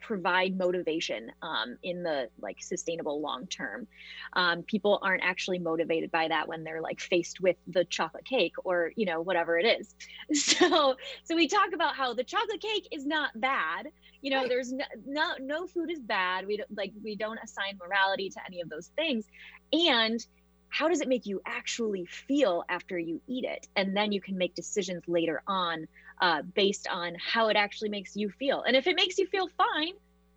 provide 0.00 0.58
motivation 0.58 1.30
um, 1.42 1.76
in 1.82 2.02
the 2.02 2.28
like 2.40 2.56
sustainable 2.60 3.20
long 3.20 3.46
term. 3.46 3.86
Um, 4.32 4.62
people 4.62 4.98
aren't 5.02 5.22
actually 5.22 5.58
motivated 5.58 6.10
by 6.10 6.26
that 6.28 6.48
when 6.48 6.64
they're 6.64 6.80
like 6.80 7.00
faced 7.00 7.40
with 7.40 7.56
the 7.68 7.84
chocolate 7.84 8.24
cake 8.24 8.54
or 8.64 8.92
you 8.96 9.06
know 9.06 9.20
whatever 9.20 9.58
it 9.58 9.66
is. 9.66 9.94
So 10.34 10.96
so 11.24 11.36
we 11.36 11.48
talk 11.48 11.72
about 11.74 11.96
how 11.96 12.14
the 12.14 12.24
chocolate 12.24 12.60
cake 12.60 12.88
is 12.90 13.06
not 13.06 13.38
bad. 13.40 13.88
You 14.22 14.30
know, 14.30 14.48
there's 14.48 14.72
no, 14.72 14.84
no 15.06 15.32
no 15.40 15.66
food 15.66 15.90
is 15.90 16.00
bad. 16.00 16.46
We 16.46 16.56
don't 16.56 16.76
like 16.76 16.92
we 17.04 17.14
don't 17.14 17.38
assign 17.42 17.78
morality 17.80 18.30
to 18.30 18.40
any 18.46 18.60
of 18.60 18.68
those 18.68 18.88
things, 18.96 19.26
and 19.72 20.24
how 20.70 20.88
does 20.88 21.00
it 21.00 21.08
make 21.08 21.26
you 21.26 21.40
actually 21.46 22.06
feel 22.06 22.64
after 22.68 22.98
you 22.98 23.20
eat 23.26 23.44
it 23.44 23.66
and 23.76 23.96
then 23.96 24.12
you 24.12 24.20
can 24.20 24.38
make 24.38 24.54
decisions 24.54 25.02
later 25.06 25.42
on 25.46 25.86
uh, 26.20 26.42
based 26.54 26.86
on 26.88 27.14
how 27.14 27.48
it 27.48 27.56
actually 27.56 27.88
makes 27.88 28.16
you 28.16 28.30
feel 28.30 28.62
and 28.62 28.76
if 28.76 28.86
it 28.86 28.96
makes 28.96 29.18
you 29.18 29.26
feel 29.26 29.48
fine 29.56 29.92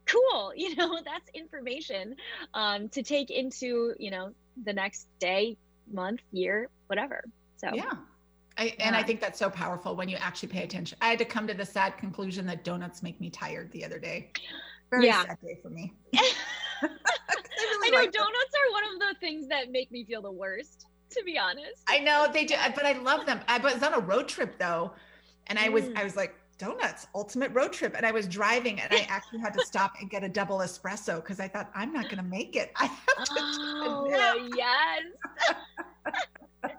cool 0.05 0.51
you 0.57 0.75
know 0.75 0.99
that's 1.05 1.29
information 1.33 2.15
um, 2.53 2.89
to 2.89 3.03
take 3.03 3.29
into 3.29 3.93
you 3.99 4.11
know 4.11 4.31
the 4.65 4.73
next 4.73 5.07
day 5.19 5.57
month 5.91 6.21
year 6.31 6.69
whatever 6.87 7.23
so 7.57 7.69
yeah 7.73 7.91
I, 8.57 8.65
and 8.79 8.93
yeah. 8.93 8.99
I 8.99 9.03
think 9.03 9.19
that's 9.19 9.39
so 9.39 9.49
powerful 9.49 9.95
when 9.95 10.09
you 10.09 10.17
actually 10.17 10.49
pay 10.49 10.63
attention. 10.63 10.95
I 11.01 11.09
had 11.09 11.17
to 11.19 11.25
come 11.25 11.47
to 11.47 11.55
the 11.55 11.65
sad 11.65 11.97
conclusion 11.97 12.45
that 12.45 12.63
donuts 12.63 13.01
make 13.01 13.19
me 13.19 13.31
tired 13.31 13.71
the 13.71 13.83
other 13.83 13.97
day. 13.97 14.31
Very 14.91 15.07
yeah. 15.07 15.25
sad 15.25 15.37
day 15.43 15.59
for 15.61 15.69
me. 15.69 15.91
I 17.83 17.89
know 17.89 18.05
donuts 18.05 18.15
are 18.15 18.71
one 18.71 18.83
of 18.93 18.99
the 18.99 19.19
things 19.19 19.47
that 19.47 19.71
make 19.71 19.91
me 19.91 20.05
feel 20.05 20.21
the 20.21 20.31
worst, 20.31 20.87
to 21.11 21.23
be 21.23 21.37
honest. 21.37 21.83
I 21.87 21.99
know 21.99 22.27
they 22.31 22.45
do, 22.45 22.55
but 22.75 22.85
I 22.85 22.93
love 22.93 23.25
them. 23.25 23.41
I 23.47 23.57
was 23.57 23.81
on 23.83 23.93
a 23.93 23.99
road 23.99 24.27
trip 24.27 24.57
though, 24.57 24.93
and 25.47 25.59
I 25.59 25.69
was 25.69 25.85
mm. 25.85 25.97
I 25.97 26.03
was 26.03 26.15
like 26.15 26.35
donuts, 26.57 27.07
ultimate 27.13 27.51
road 27.53 27.73
trip, 27.73 27.93
and 27.95 28.05
I 28.05 28.11
was 28.11 28.27
driving, 28.27 28.79
and 28.79 28.93
I 28.93 29.01
actually 29.09 29.39
had 29.39 29.53
to 29.55 29.65
stop 29.65 29.93
and 29.99 30.09
get 30.09 30.23
a 30.23 30.29
double 30.29 30.59
espresso 30.59 31.15
because 31.15 31.39
I 31.39 31.47
thought 31.47 31.69
I'm 31.75 31.91
not 31.91 32.05
going 32.05 32.17
to 32.17 32.23
make 32.23 32.55
it. 32.55 32.71
I 32.77 32.85
have 32.85 33.25
to. 33.25 33.33
Oh 33.37 34.49
yes. 34.55 35.03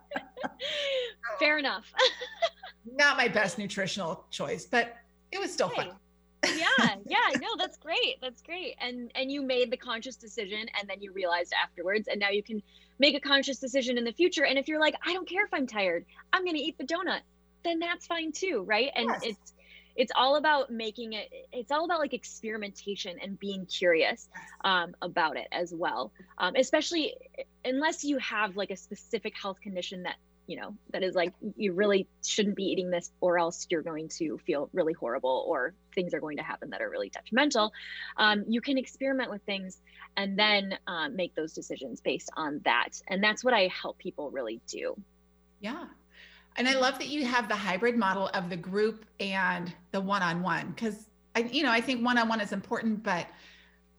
Fair 1.39 1.59
enough. 1.59 1.93
not 2.87 3.17
my 3.17 3.29
best 3.29 3.59
nutritional 3.59 4.25
choice, 4.31 4.65
but 4.65 4.97
it 5.33 5.41
was 5.41 5.53
still 5.53 5.69
hey, 5.69 5.89
fun 5.89 5.97
yeah 6.57 6.97
yeah 7.07 7.39
no 7.41 7.49
that's 7.59 7.77
great 7.79 8.17
that's 8.21 8.43
great. 8.43 8.75
And 8.81 9.11
and 9.15 9.31
you 9.31 9.43
made 9.43 9.71
the 9.71 9.77
conscious 9.77 10.17
decision 10.17 10.67
and 10.79 10.89
then 10.89 11.01
you 11.01 11.13
realized 11.13 11.53
afterwards 11.53 12.09
and 12.09 12.21
now 12.21 12.31
you 12.31 12.43
can 12.43 12.63
make 12.99 13.17
a 13.17 13.21
conscious 13.21 13.59
decision 13.59 13.99
in 13.99 14.05
the 14.05 14.13
future. 14.13 14.45
And 14.45 14.59
if 14.59 14.69
you're 14.69 14.81
like 14.81 14.95
i 15.05 15.13
don't 15.13 15.29
care 15.29 15.45
if 15.45 15.53
i'm 15.53 15.67
tired 15.67 16.05
i'm 16.33 16.45
going 16.45 16.57
to 16.57 16.63
eat 16.63 16.79
the 16.79 16.85
donut 16.85 17.21
then 17.65 17.79
that's 17.79 18.07
fine 18.07 18.33
too 18.33 18.63
right? 18.67 18.91
And 18.95 19.09
yes. 19.09 19.21
it's 19.25 19.55
it's 19.97 20.13
all 20.17 20.37
about 20.37 20.71
making 20.71 21.13
it 21.13 21.29
it's 21.53 21.71
all 21.71 21.85
about 21.85 22.01
like 22.01 22.15
experimentation 22.15 23.17
and 23.23 23.39
being 23.39 23.67
curious 23.67 24.29
um, 24.65 24.95
about 25.03 25.37
it 25.37 25.49
as 25.53 25.73
well. 25.73 26.13
Um, 26.39 26.55
especially 26.57 27.15
unless 27.65 28.05
you 28.05 28.19
have 28.19 28.57
like 28.57 28.71
a 28.71 28.77
specific 28.77 29.35
health 29.41 29.61
condition 29.61 30.03
that 30.03 30.17
you 30.47 30.57
know 30.57 30.75
that 30.91 31.03
is 31.03 31.15
like 31.15 31.33
you 31.57 31.73
really 31.73 32.07
shouldn't 32.25 32.57
be 32.57 32.65
eating 32.65 32.91
this 32.91 33.11
or 33.21 33.39
else 33.39 33.67
you're 33.71 33.83
going 33.83 34.09
to 34.09 34.39
feel 34.39 34.69
really 34.73 34.93
horrible 34.93 35.45
or 35.49 35.75
things 35.95 36.13
are 36.13 36.21
going 36.21 36.37
to 36.37 36.43
happen 36.43 36.71
that 36.71 36.83
are 36.83 36.91
really 36.91 37.09
detrimental. 37.09 37.73
Um, 38.17 38.45
you 38.49 38.61
can 38.61 38.77
experiment 38.77 39.31
with 39.31 39.43
things 39.43 39.79
and 40.17 40.39
then 40.39 40.77
um, 40.87 41.17
make 41.17 41.35
those 41.35 41.53
decisions 41.53 42.01
based 42.01 42.31
on 42.37 42.61
that. 42.65 42.91
And 43.09 43.23
that's 43.23 43.43
what 43.45 43.55
i 43.55 43.69
help 43.69 43.99
people 43.99 44.31
really 44.31 44.61
do. 44.67 44.97
Yeah. 45.61 45.87
And 46.57 46.69
i 46.69 46.75
love 46.75 46.99
that 46.99 47.09
you 47.09 47.25
have 47.25 47.49
the 47.49 47.57
hybrid 47.57 47.97
model 47.97 48.29
of 48.35 48.51
the 48.51 48.57
group 48.57 49.05
and 49.21 49.73
the 49.93 50.01
one-on-one 50.01 50.73
because 50.75 51.07
i 51.35 51.41
you 51.41 51.63
know 51.63 51.73
i 51.73 51.81
think 51.81 52.05
one-on-one 52.05 52.41
is 52.41 52.53
important 52.53 53.03
but 53.03 53.27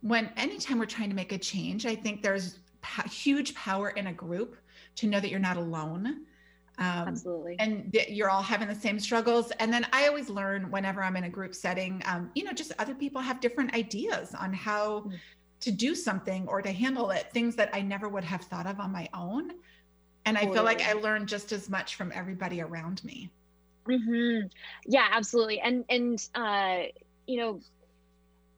when 0.02 0.32
anytime 0.38 0.80
we're 0.80 0.86
trying 0.86 1.10
to 1.10 1.16
make 1.16 1.34
a 1.34 1.38
change 1.38 1.86
i 1.86 1.96
think 1.96 2.22
there's 2.22 2.60
huge 3.10 3.54
power 3.56 3.90
in 3.90 4.08
a 4.08 4.14
group 4.14 4.56
to 4.96 5.08
know 5.08 5.20
that 5.20 5.30
you're 5.30 5.40
not 5.40 5.58
alone 5.58 6.26
um, 6.78 7.08
Absolutely. 7.08 7.56
And 7.60 7.92
th- 7.94 8.10
you're 8.10 8.30
all 8.30 8.42
having 8.42 8.68
the 8.68 8.76
same 8.76 9.00
struggles. 9.00 9.52
And 9.60 9.72
then 9.72 9.88
I 9.94 10.08
always 10.08 10.30
learn 10.30 10.70
whenever 10.72 11.02
I'm 11.02 11.16
in 11.16 11.24
a 11.24 11.30
group 11.30 11.56
setting, 11.56 12.02
um, 12.06 12.30
you 12.36 12.44
know, 12.44 12.52
just 12.52 12.74
other 12.80 12.94
people 12.94 13.22
have 13.22 13.40
different 13.40 13.74
ideas 13.74 14.34
on 14.34 14.54
how 14.54 15.00
mm-hmm. 15.00 15.16
to 15.62 15.72
do 15.72 15.96
something 15.96 16.48
or 16.48 16.62
to 16.62 16.72
handle 16.72 17.12
it, 17.12 17.32
things 17.32 17.56
that 17.56 17.70
I 17.74 17.82
never 17.82 18.10
would 18.10 18.24
have 18.24 18.42
thought 18.42 18.68
of 18.68 18.80
on 18.80 18.92
my 18.92 19.08
own. 19.14 19.52
And 20.26 20.38
totally. 20.38 20.52
I 20.52 20.54
feel 20.54 20.64
like 20.64 20.82
I 20.82 20.94
learn 20.94 21.28
just 21.28 21.52
as 21.52 21.70
much 21.70 21.96
from 21.96 22.12
everybody 22.14 22.62
around 22.62 23.04
me. 23.04 23.32
Mm-hmm. 23.88 24.48
Yeah, 24.86 25.08
absolutely. 25.12 25.62
And, 25.62 25.86
and, 25.90 26.28
uh, 26.36 26.90
you 27.28 27.38
know, 27.38 27.60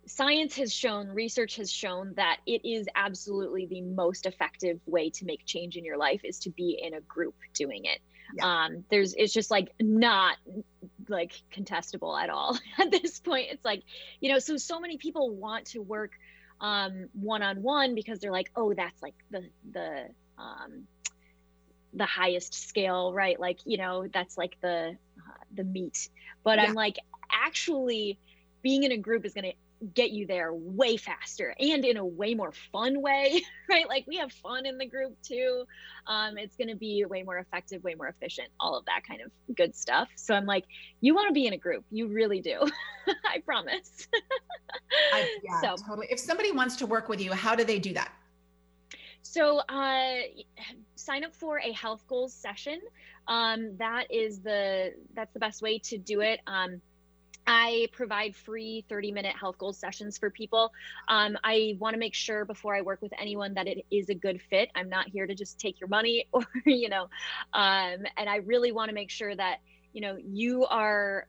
science 0.07 0.55
has 0.55 0.73
shown, 0.73 1.09
research 1.09 1.57
has 1.57 1.71
shown 1.71 2.13
that 2.15 2.37
it 2.45 2.65
is 2.65 2.87
absolutely 2.95 3.65
the 3.65 3.81
most 3.81 4.25
effective 4.25 4.79
way 4.85 5.09
to 5.09 5.25
make 5.25 5.45
change 5.45 5.75
in 5.75 5.83
your 5.83 5.97
life 5.97 6.21
is 6.23 6.39
to 6.39 6.49
be 6.49 6.79
in 6.81 6.93
a 6.93 7.01
group 7.01 7.35
doing 7.53 7.85
it. 7.85 7.99
Yeah. 8.33 8.45
Um, 8.45 8.83
there's, 8.89 9.13
it's 9.13 9.33
just 9.33 9.51
like 9.51 9.73
not 9.79 10.37
like 11.07 11.33
contestable 11.53 12.21
at 12.21 12.29
all 12.29 12.57
at 12.79 12.91
this 12.91 13.19
point. 13.19 13.47
It's 13.51 13.63
like, 13.65 13.83
you 14.19 14.31
know, 14.31 14.39
so, 14.39 14.57
so 14.57 14.79
many 14.79 14.97
people 14.97 15.29
want 15.29 15.65
to 15.67 15.81
work 15.81 16.13
um, 16.59 17.09
one-on-one 17.13 17.93
because 17.93 18.19
they're 18.19 18.31
like, 18.31 18.51
oh, 18.55 18.73
that's 18.73 19.01
like 19.01 19.15
the, 19.29 19.43
the, 19.71 20.07
um, 20.37 20.87
the 21.93 22.05
highest 22.05 22.53
scale, 22.53 23.13
right? 23.13 23.39
Like, 23.39 23.59
you 23.65 23.77
know, 23.77 24.07
that's 24.07 24.37
like 24.37 24.57
the, 24.61 24.97
uh, 25.17 25.43
the 25.53 25.63
meat, 25.63 26.09
but 26.43 26.57
yeah. 26.59 26.65
I'm 26.65 26.73
like, 26.73 26.97
actually 27.31 28.19
being 28.61 28.83
in 28.83 28.91
a 28.91 28.97
group 28.97 29.25
is 29.25 29.33
going 29.33 29.45
to 29.45 29.53
get 29.93 30.11
you 30.11 30.25
there 30.25 30.53
way 30.53 30.97
faster 30.97 31.53
and 31.59 31.85
in 31.85 31.97
a 31.97 32.05
way 32.05 32.33
more 32.33 32.51
fun 32.71 33.01
way 33.01 33.41
right? 33.69 33.87
Like 33.87 34.05
we 34.07 34.17
have 34.17 34.31
fun 34.31 34.65
in 34.65 34.77
the 34.77 34.85
group 34.85 35.15
too. 35.21 35.65
Um, 36.07 36.37
it's 36.37 36.55
going 36.55 36.69
to 36.69 36.75
be 36.75 37.05
way 37.05 37.23
more 37.23 37.37
effective 37.37 37.83
way 37.83 37.95
more 37.95 38.07
efficient 38.07 38.49
all 38.59 38.77
of 38.77 38.85
that 38.85 39.01
kind 39.07 39.21
of 39.21 39.31
good 39.55 39.75
stuff. 39.75 40.09
So 40.15 40.33
i'm 40.33 40.45
like 40.45 40.65
you 41.01 41.13
want 41.13 41.27
to 41.27 41.33
be 41.33 41.45
in 41.45 41.53
a 41.53 41.57
group. 41.57 41.83
You 41.91 42.07
really 42.07 42.41
do. 42.41 42.59
I 43.25 43.39
promise. 43.45 44.07
I, 45.13 45.37
yeah 45.43 45.61
so, 45.75 45.75
totally. 45.83 46.07
If 46.09 46.19
somebody 46.19 46.51
wants 46.51 46.75
to 46.77 46.85
work 46.85 47.09
with 47.09 47.21
you 47.21 47.33
how 47.33 47.55
do 47.55 47.63
they 47.63 47.79
do 47.79 47.93
that? 47.93 48.11
So 49.21 49.59
uh, 49.59 50.15
sign 50.95 51.25
up 51.25 51.35
for 51.35 51.59
a 51.59 51.71
health 51.73 52.03
goals 52.07 52.33
session. 52.33 52.79
Um, 53.27 53.75
that 53.77 54.05
is 54.09 54.39
the 54.39 54.93
that's 55.13 55.33
the 55.33 55.39
best 55.39 55.61
way 55.61 55.79
to 55.79 55.97
do 55.97 56.21
it. 56.21 56.39
Um, 56.47 56.81
I 57.47 57.87
provide 57.93 58.35
free 58.35 58.85
30 58.89 59.11
minute 59.13 59.35
health 59.35 59.57
goals 59.57 59.79
sessions 59.79 60.17
for 60.17 60.29
people. 60.29 60.71
Um, 61.07 61.37
I 61.43 61.77
want 61.79 61.93
to 61.93 61.99
make 61.99 62.13
sure 62.13 62.43
before 62.45 62.75
I 62.75 62.81
work 62.81 63.01
with 63.01 63.13
anyone 63.19 63.53
that 63.53 63.67
it 63.67 63.85
is 63.89 64.09
a 64.09 64.15
good 64.15 64.41
fit. 64.49 64.69
I'm 64.75 64.89
not 64.89 65.07
here 65.07 65.25
to 65.25 65.33
just 65.33 65.57
take 65.57 65.79
your 65.79 65.87
money 65.87 66.27
or, 66.33 66.45
you 66.65 66.89
know, 66.89 67.03
um, 67.53 68.05
and 68.17 68.29
I 68.29 68.37
really 68.45 68.71
want 68.73 68.89
to 68.89 68.95
make 68.95 69.09
sure 69.09 69.33
that 69.33 69.59
you 69.97 70.01
know 70.01 70.15
you 70.23 70.63
are 70.67 71.25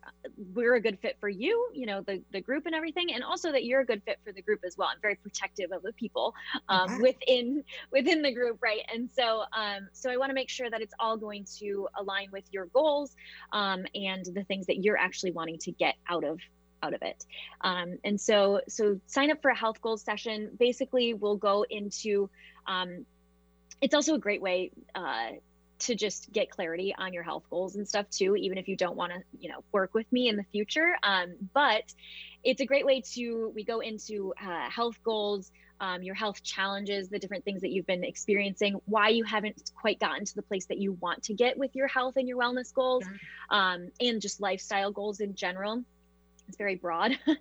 we're 0.53 0.75
a 0.75 0.81
good 0.81 0.99
fit 1.01 1.17
for 1.21 1.29
you 1.31 1.71
you 1.73 1.87
know 1.87 2.03
the 2.03 2.23
the 2.33 2.41
group 2.43 2.67
and 2.67 2.75
everything 2.75 3.15
and 3.15 3.25
also 3.25 3.51
that 3.51 3.65
you're 3.65 3.81
a 3.81 3.87
good 3.87 4.03
fit 4.05 4.19
for 4.23 4.31
the 4.31 4.43
group 4.43 4.61
as 4.63 4.77
well. 4.77 4.89
I'm 4.93 5.01
very 5.01 5.15
protective 5.15 5.73
of 5.73 5.81
the 5.81 5.95
people 5.95 6.35
um, 6.69 6.91
okay. 6.91 7.01
within 7.01 7.65
within 7.91 8.21
the 8.21 8.31
group 8.31 8.59
right? 8.61 8.83
And 8.93 9.09
so 9.11 9.45
um 9.57 9.89
so 9.95 10.11
i 10.11 10.19
want 10.19 10.29
to 10.29 10.35
make 10.35 10.51
sure 10.51 10.69
that 10.69 10.83
it's 10.83 10.93
all 11.01 11.17
going 11.17 11.47
to 11.61 11.89
align 11.99 12.29
with 12.31 12.45
your 12.51 12.67
goals 12.67 13.17
um 13.55 13.87
and 13.95 14.27
the 14.27 14.45
things 14.45 14.67
that 14.67 14.85
you're 14.85 14.99
actually 14.99 15.31
wanting 15.31 15.57
to 15.61 15.73
get 15.73 15.95
out 16.07 16.25
of 16.25 16.39
out 16.83 16.93
of 16.93 17.01
it. 17.01 17.25
Um, 17.63 17.99
and 18.05 18.21
so 18.21 18.61
so 18.69 19.01
sign 19.07 19.31
up 19.31 19.41
for 19.41 19.51
a 19.51 19.57
health 19.57 19.81
goals 19.81 20.03
session. 20.03 20.51
Basically 20.59 21.15
we'll 21.15 21.37
go 21.37 21.65
into 21.71 22.29
um, 22.67 23.07
it's 23.81 23.95
also 23.95 24.15
a 24.15 24.19
great 24.19 24.43
way 24.43 24.73
uh, 24.95 25.31
to 25.79 25.95
just 25.95 26.33
get 26.33 26.51
clarity 26.51 26.95
on 26.97 27.13
your 27.13 27.23
health 27.23 27.45
goals 27.51 27.77
and 27.77 27.87
stuff 27.87 28.09
too 28.11 28.37
even 28.37 28.59
if 28.59 28.69
you 28.69 28.77
don't 28.77 28.97
want 28.97 29.13
to 29.13 29.19
you 29.39 29.49
know 29.49 29.63
work 29.73 29.95
with 29.95 30.11
me 30.13 30.29
in 30.29 30.37
the 30.37 30.45
future 30.45 30.97
um, 31.03 31.35
but 31.55 31.93
it's 32.45 32.61
a 32.61 32.67
great 32.67 32.87
way 32.87 33.01
to 33.01 33.53
we 33.55 33.65
go 33.65 33.81
into 33.81 34.33
uh, 34.43 34.69
health 34.71 34.99
goals 35.05 35.51
um, 35.81 36.03
your 36.03 36.15
health 36.15 36.43
challenges 36.43 37.09
the 37.09 37.19
different 37.19 37.45
things 37.45 37.61
that 37.61 37.71
you've 37.71 37.87
been 37.87 38.05
experiencing 38.05 38.81
why 38.87 39.09
you 39.09 39.25
haven't 39.25 39.71
quite 39.81 40.01
gotten 40.01 40.25
to 40.25 40.35
the 40.35 40.43
place 40.43 40.67
that 40.67 40.79
you 40.79 40.93
want 41.01 41.23
to 41.23 41.35
get 41.35 41.57
with 41.57 41.75
your 41.75 41.87
health 41.87 42.17
and 42.17 42.29
your 42.29 42.39
wellness 42.39 42.73
goals 42.73 43.05
um, 43.51 43.91
and 44.01 44.21
just 44.21 44.41
lifestyle 44.41 44.91
goals 44.91 45.21
in 45.21 45.35
general. 45.35 45.85
It's 46.49 46.57
very 46.57 46.77
broad. 46.77 47.19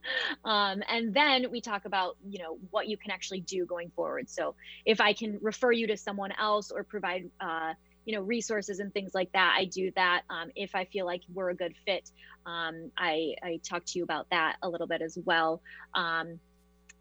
Um, 0.45 0.83
and 0.87 1.13
then 1.13 1.51
we 1.51 1.61
talk 1.61 1.85
about 1.85 2.15
you 2.25 2.39
know 2.39 2.57
what 2.69 2.87
you 2.87 2.95
can 2.95 3.11
actually 3.11 3.41
do 3.41 3.65
going 3.65 3.89
forward. 3.95 4.29
So 4.29 4.55
if 4.85 5.01
i 5.01 5.11
can 5.13 5.39
refer 5.41 5.71
you 5.71 5.87
to 5.87 5.97
someone 5.97 6.31
else 6.39 6.71
or 6.71 6.83
provide 6.83 7.29
uh, 7.41 7.73
you 8.07 8.15
know 8.15 8.21
resources 8.21 8.79
and 8.79 8.91
things 8.93 9.13
like 9.13 9.31
that 9.33 9.55
i 9.59 9.65
do 9.65 9.91
that 9.95 10.23
um, 10.31 10.49
if 10.55 10.73
i 10.73 10.85
feel 10.85 11.05
like 11.05 11.21
we're 11.33 11.49
a 11.49 11.55
good 11.55 11.75
fit 11.85 12.09
um, 12.47 12.89
i 12.97 13.35
i 13.43 13.59
talk 13.63 13.83
to 13.85 13.99
you 13.99 14.03
about 14.03 14.27
that 14.31 14.55
a 14.63 14.69
little 14.69 14.87
bit 14.87 15.01
as 15.01 15.19
well 15.25 15.61
um, 15.93 16.39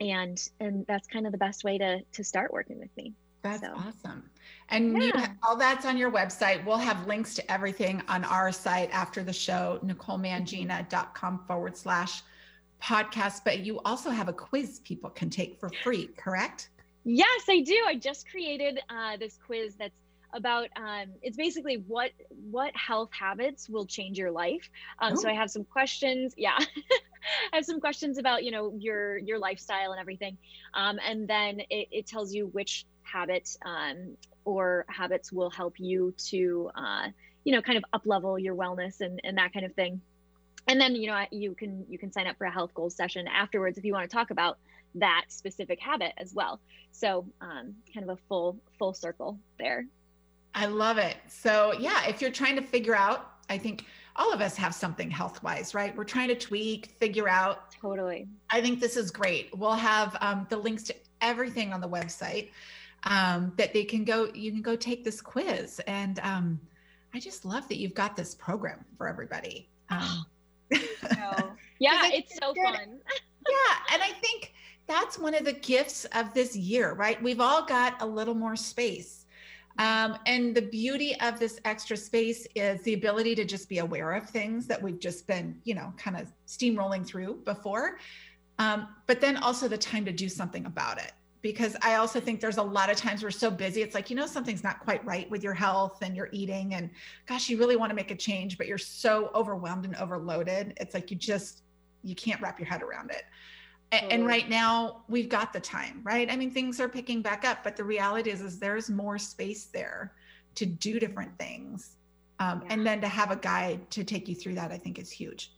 and 0.01 0.51
and 0.61 0.85
that's 0.87 1.07
kind 1.07 1.25
of 1.25 1.33
the 1.33 1.38
best 1.38 1.64
way 1.64 1.79
to 1.79 2.01
to 2.12 2.25
start 2.25 2.53
working 2.53 2.79
with 2.79 2.95
me 2.97 3.14
that's 3.42 3.62
so. 3.62 3.73
awesome 3.77 4.29
and 4.71 5.01
yeah. 5.01 5.05
you, 5.05 5.12
all 5.47 5.57
that's 5.57 5.87
on 5.87 5.97
your 5.97 6.11
website 6.11 6.62
we'll 6.66 6.77
have 6.77 7.07
links 7.07 7.35
to 7.35 7.51
everything 7.51 8.03
on 8.09 8.25
our 8.25 8.51
site 8.51 8.90
after 8.90 9.23
the 9.23 9.33
show 9.33 9.79
nicolemangina.com 9.85 11.38
forward 11.47 11.77
slash 11.77 12.23
podcast 12.83 13.42
but 13.45 13.61
you 13.61 13.81
also 13.85 14.11
have 14.11 14.29
a 14.29 14.33
quiz 14.33 14.81
people 14.81 15.09
can 15.09 15.31
take 15.31 15.59
for 15.61 15.71
free 15.85 16.09
correct 16.16 16.71
yes 17.05 17.45
i 17.49 17.61
do 17.61 17.85
i 17.87 17.95
just 17.95 18.29
created 18.29 18.81
uh, 18.90 19.16
this 19.16 19.38
quiz 19.47 19.77
that's 19.77 19.95
about 20.37 20.68
um, 20.77 21.07
it's 21.22 21.37
basically 21.37 21.77
what 21.87 22.11
what 22.51 22.75
health 22.77 23.11
habits 23.12 23.68
will 23.68 23.87
change 23.87 24.18
your 24.18 24.31
life. 24.31 24.68
Um, 24.99 25.14
oh. 25.14 25.16
So 25.16 25.29
I 25.29 25.33
have 25.33 25.51
some 25.51 25.64
questions. 25.64 26.35
Yeah, 26.37 26.59
I 27.53 27.57
have 27.57 27.64
some 27.64 27.81
questions 27.81 28.18
about 28.18 28.44
you 28.44 28.51
know 28.51 28.75
your 28.79 29.18
your 29.18 29.38
lifestyle 29.38 29.92
and 29.92 30.01
everything, 30.01 30.37
um, 30.75 30.99
and 31.05 31.27
then 31.27 31.61
it, 31.70 31.88
it 31.90 32.07
tells 32.07 32.35
you 32.35 32.46
which 32.49 32.87
habits 33.03 33.59
um, 33.64 34.16
or 34.44 34.85
habits 34.88 35.33
will 35.33 35.51
help 35.51 35.75
you 35.79 36.14
to 36.29 36.70
uh, 36.75 37.09
you 37.44 37.53
know 37.53 37.62
kind 37.62 37.79
of 37.79 37.85
up 37.92 38.03
level 38.05 38.38
your 38.38 38.55
wellness 38.55 39.01
and 39.01 39.20
and 39.25 39.38
that 39.38 39.53
kind 39.53 39.64
of 39.64 39.75
thing. 39.75 40.01
And 40.68 40.81
then 40.81 40.94
you 40.96 41.09
know 41.09 41.25
you 41.31 41.55
can 41.55 41.87
you 41.88 41.99
can 41.99 42.12
sign 42.12 42.27
up 42.27 42.37
for 42.37 42.46
a 42.46 42.53
health 42.53 42.75
goals 42.75 42.94
session 42.94 43.27
afterwards 43.29 43.79
if 43.79 43.85
you 43.85 43.92
want 43.92 44.09
to 44.09 44.14
talk 44.14 44.31
about 44.31 44.59
that 44.96 45.25
specific 45.29 45.81
habit 45.81 46.12
as 46.18 46.35
well. 46.35 46.61
So 46.92 47.27
um, 47.40 47.75
kind 47.92 48.09
of 48.09 48.18
a 48.18 48.20
full 48.29 48.59
full 48.79 48.94
circle 48.94 49.38
there. 49.59 49.87
I 50.57 50.64
love 50.64 50.97
it. 50.97 51.19
So, 51.29 51.75
yeah, 51.79 52.07
if 52.09 52.23
you're 52.23 52.31
trying 52.31 52.57
to 52.57 52.62
figure 52.62 52.97
out, 52.97 53.33
I 53.51 53.59
think 53.59 53.85
all 54.16 54.33
of 54.33 54.40
us 54.40 54.57
have 54.57 54.75
something 54.75 55.11
health 55.11 55.42
wise, 55.42 55.75
right? 55.75 55.95
We're 55.95 56.05
trying 56.05 56.29
to 56.29 56.35
tweak, 56.35 56.97
figure 56.99 57.29
out. 57.29 57.71
Totally. 57.71 58.27
I 58.49 58.62
think 58.62 58.81
this 58.81 58.97
is 58.97 59.11
great. 59.11 59.51
We'll 59.55 59.73
have 59.73 60.16
um, 60.23 60.47
the 60.49 60.57
links 60.57 60.83
to 60.85 60.95
everything 61.21 61.75
on 61.75 61.83
the 61.83 61.88
website 61.88 62.49
um, 63.05 63.53
that 63.59 63.75
they 63.75 63.85
can 63.85 64.03
go, 64.03 64.31
you 64.33 64.51
can 64.51 64.62
go 64.62 64.77
take 64.77 65.05
this 65.05 65.21
quiz. 65.21 65.79
And 65.87 66.19
um, 66.21 66.59
I 67.12 67.21
just 67.21 67.45
love 67.45 67.69
that 67.69 67.77
you've 67.77 67.95
got 67.95 68.16
this 68.16 68.35
program 68.35 68.83
for 68.97 69.09
everybody. 69.09 69.69
Um, 69.90 70.25
yeah, 71.79 72.01
it's 72.07 72.35
so 72.38 72.55
fun. 72.55 72.99
yeah. 73.49 73.92
And 73.92 74.03
I 74.03 74.12
think 74.23 74.55
that's 74.87 75.19
one 75.19 75.35
of 75.35 75.45
the 75.45 75.53
gifts 75.53 76.07
of 76.14 76.33
this 76.33 76.57
year, 76.57 76.95
right? 76.95 77.23
We've 77.23 77.40
all 77.40 77.62
got 77.66 78.01
a 78.01 78.07
little 78.07 78.35
more 78.35 78.57
space 78.57 79.26
um, 79.79 80.19
and 80.27 80.55
the 80.55 80.62
beauty 80.62 81.19
of 81.21 81.39
this 81.39 81.61
extra 81.65 81.97
space 81.97 82.47
is 82.55 82.81
the 82.83 82.95
ability 82.95 83.35
to 83.35 83.45
just 83.45 83.69
be 83.69 83.79
aware 83.79 84.12
of 84.12 84.29
things 84.29 84.67
that 84.67 84.81
we've 84.81 84.99
just 84.99 85.27
been, 85.27 85.61
you 85.65 85.75
know, 85.75 85.93
kind 85.99 86.17
of 86.17 86.33
steamrolling 86.47 87.07
through 87.07 87.43
before. 87.45 87.99
Um, 88.59 88.89
but 89.07 89.21
then 89.21 89.37
also 89.37 89.69
the 89.69 89.77
time 89.77 90.05
to 90.07 90.12
do 90.12 90.29
something 90.29 90.65
about 90.65 90.99
it. 90.99 91.12
Because 91.43 91.77
I 91.83 91.97
also 91.97 92.19
think 92.19 92.41
there's 92.41 92.57
a 92.57 92.62
lot 92.62 92.91
of 92.91 92.97
times 92.97 93.23
we're 93.23 93.31
so 93.31 93.51
busy. 93.51 93.83
It's 93.83 93.95
like, 93.95 94.09
you 94.11 94.17
know, 94.17 94.27
something's 94.27 94.65
not 94.65 94.81
quite 94.81 95.05
right 95.05 95.31
with 95.31 95.45
your 95.45 95.55
health 95.55 95.99
and 96.03 96.17
your 96.17 96.29
eating. 96.33 96.75
And 96.75 96.91
gosh, 97.27 97.49
you 97.49 97.59
really 97.59 97.77
want 97.77 97.91
to 97.91 97.95
make 97.95 98.11
a 98.11 98.17
change, 98.17 98.59
but 98.59 98.67
you're 98.67 98.79
so 98.79 99.31
overwhelmed 99.35 99.85
and 99.85 99.95
overloaded. 99.97 100.73
It's 100.79 100.95
like 100.95 101.11
you 101.11 101.17
just, 101.17 101.62
you 102.03 102.15
can't 102.15 102.41
wrap 102.41 102.59
your 102.59 102.67
head 102.67 102.83
around 102.83 103.11
it. 103.11 103.25
Totally. 103.92 104.12
and 104.12 104.27
right 104.27 104.49
now 104.49 105.05
we've 105.09 105.29
got 105.29 105.53
the 105.53 105.61
time 105.61 106.01
right 106.03 106.31
i 106.31 106.37
mean 106.37 106.51
things 106.51 106.81
are 106.81 106.88
picking 106.88 107.22
back 107.22 107.44
up 107.44 107.62
but 107.62 107.77
the 107.77 107.85
reality 107.85 108.31
is 108.31 108.40
is 108.40 108.59
there's 108.59 108.90
more 108.90 109.16
space 109.16 109.66
there 109.66 110.12
to 110.57 110.66
do 110.66 110.99
different 110.99 111.38
things 111.38 111.96
um, 112.40 112.62
yeah. 112.64 112.75
and 112.75 112.87
then 112.87 113.01
to 113.01 113.09
have 113.09 113.31
a 113.31 113.37
guide 113.37 113.88
to 113.92 114.03
take 114.03 114.29
you 114.29 114.35
through 114.35 114.55
that 114.57 114.72
i 114.72 114.77
think 114.77 114.99
is 114.99 115.09
huge 115.09 115.53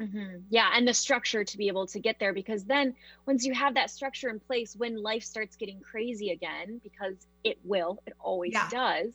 mm-hmm. 0.00 0.38
yeah 0.48 0.70
and 0.74 0.86
the 0.86 0.92
structure 0.92 1.44
to 1.44 1.56
be 1.56 1.68
able 1.68 1.86
to 1.86 2.00
get 2.00 2.18
there 2.18 2.34
because 2.34 2.64
then 2.64 2.92
once 3.26 3.44
you 3.44 3.54
have 3.54 3.74
that 3.74 3.88
structure 3.88 4.28
in 4.30 4.40
place 4.40 4.74
when 4.74 5.00
life 5.00 5.22
starts 5.22 5.54
getting 5.54 5.80
crazy 5.80 6.30
again 6.30 6.80
because 6.82 7.14
it 7.44 7.56
will 7.62 8.02
it 8.04 8.14
always 8.18 8.52
yeah. 8.52 8.68
does 8.68 9.12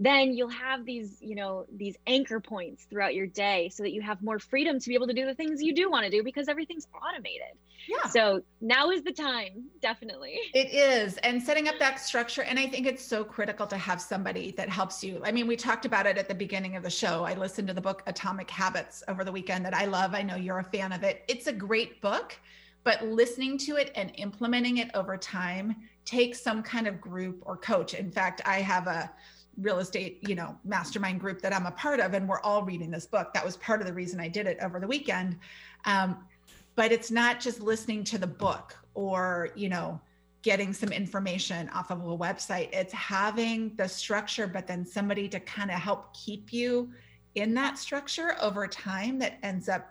then 0.00 0.32
you'll 0.32 0.48
have 0.48 0.84
these 0.84 1.18
you 1.20 1.34
know 1.34 1.66
these 1.76 1.96
anchor 2.06 2.40
points 2.40 2.84
throughout 2.84 3.14
your 3.14 3.26
day 3.26 3.68
so 3.68 3.82
that 3.82 3.92
you 3.92 4.02
have 4.02 4.20
more 4.22 4.38
freedom 4.38 4.78
to 4.80 4.88
be 4.88 4.94
able 4.94 5.06
to 5.06 5.14
do 5.14 5.24
the 5.24 5.34
things 5.34 5.62
you 5.62 5.74
do 5.74 5.90
want 5.90 6.04
to 6.04 6.10
do 6.10 6.22
because 6.22 6.48
everything's 6.48 6.86
automated. 6.94 7.56
Yeah. 7.88 8.08
So 8.08 8.42
now 8.60 8.90
is 8.90 9.02
the 9.02 9.12
time 9.12 9.66
definitely. 9.80 10.38
It 10.52 10.72
is 10.72 11.16
and 11.18 11.40
setting 11.40 11.68
up 11.68 11.78
that 11.78 12.00
structure 12.00 12.42
and 12.42 12.58
i 12.58 12.66
think 12.66 12.86
it's 12.86 13.04
so 13.04 13.22
critical 13.22 13.66
to 13.68 13.76
have 13.76 14.00
somebody 14.00 14.50
that 14.52 14.68
helps 14.68 15.04
you. 15.04 15.20
I 15.24 15.30
mean 15.30 15.46
we 15.46 15.56
talked 15.56 15.84
about 15.84 16.06
it 16.06 16.18
at 16.18 16.28
the 16.28 16.34
beginning 16.34 16.76
of 16.76 16.82
the 16.82 16.90
show. 16.90 17.24
I 17.24 17.34
listened 17.34 17.68
to 17.68 17.74
the 17.74 17.80
book 17.80 18.02
atomic 18.06 18.50
habits 18.50 19.02
over 19.06 19.22
the 19.22 19.32
weekend 19.32 19.64
that 19.64 19.74
i 19.74 19.84
love. 19.84 20.14
I 20.14 20.22
know 20.22 20.36
you're 20.36 20.58
a 20.58 20.64
fan 20.64 20.92
of 20.92 21.02
it. 21.04 21.22
It's 21.28 21.46
a 21.46 21.52
great 21.52 22.00
book 22.00 22.34
but 22.82 23.02
listening 23.02 23.56
to 23.56 23.76
it 23.76 23.90
and 23.94 24.12
implementing 24.16 24.76
it 24.76 24.90
over 24.92 25.16
time 25.16 25.74
takes 26.04 26.42
some 26.42 26.62
kind 26.62 26.86
of 26.86 27.00
group 27.00 27.42
or 27.46 27.56
coach. 27.56 27.94
In 27.94 28.10
fact 28.10 28.42
i 28.44 28.60
have 28.60 28.88
a 28.88 29.10
real 29.58 29.78
estate, 29.78 30.18
you 30.28 30.34
know, 30.34 30.56
mastermind 30.64 31.20
group 31.20 31.40
that 31.42 31.54
I'm 31.54 31.66
a 31.66 31.70
part 31.72 32.00
of, 32.00 32.14
and 32.14 32.28
we're 32.28 32.40
all 32.40 32.62
reading 32.62 32.90
this 32.90 33.06
book. 33.06 33.32
That 33.34 33.44
was 33.44 33.56
part 33.58 33.80
of 33.80 33.86
the 33.86 33.92
reason 33.92 34.20
I 34.20 34.28
did 34.28 34.46
it 34.46 34.58
over 34.62 34.80
the 34.80 34.86
weekend. 34.86 35.38
Um, 35.84 36.24
but 36.76 36.92
it's 36.92 37.10
not 37.10 37.40
just 37.40 37.60
listening 37.60 38.04
to 38.04 38.18
the 38.18 38.26
book 38.26 38.76
or, 38.94 39.50
you 39.54 39.68
know, 39.68 40.00
getting 40.42 40.72
some 40.72 40.90
information 40.90 41.68
off 41.70 41.90
of 41.90 42.00
a 42.00 42.18
website. 42.18 42.68
It's 42.72 42.92
having 42.92 43.74
the 43.76 43.88
structure, 43.88 44.46
but 44.46 44.66
then 44.66 44.84
somebody 44.84 45.28
to 45.28 45.40
kind 45.40 45.70
of 45.70 45.78
help 45.78 46.12
keep 46.14 46.52
you 46.52 46.90
in 47.34 47.54
that 47.54 47.78
structure 47.78 48.36
over 48.40 48.66
time 48.66 49.18
that 49.20 49.38
ends 49.42 49.68
up 49.68 49.90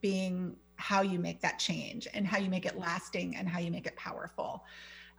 being 0.00 0.54
how 0.76 1.02
you 1.02 1.18
make 1.18 1.40
that 1.40 1.58
change 1.58 2.06
and 2.14 2.26
how 2.26 2.36
you 2.36 2.50
make 2.50 2.66
it 2.66 2.78
lasting 2.78 3.36
and 3.36 3.48
how 3.48 3.58
you 3.58 3.70
make 3.70 3.86
it 3.86 3.96
powerful. 3.96 4.64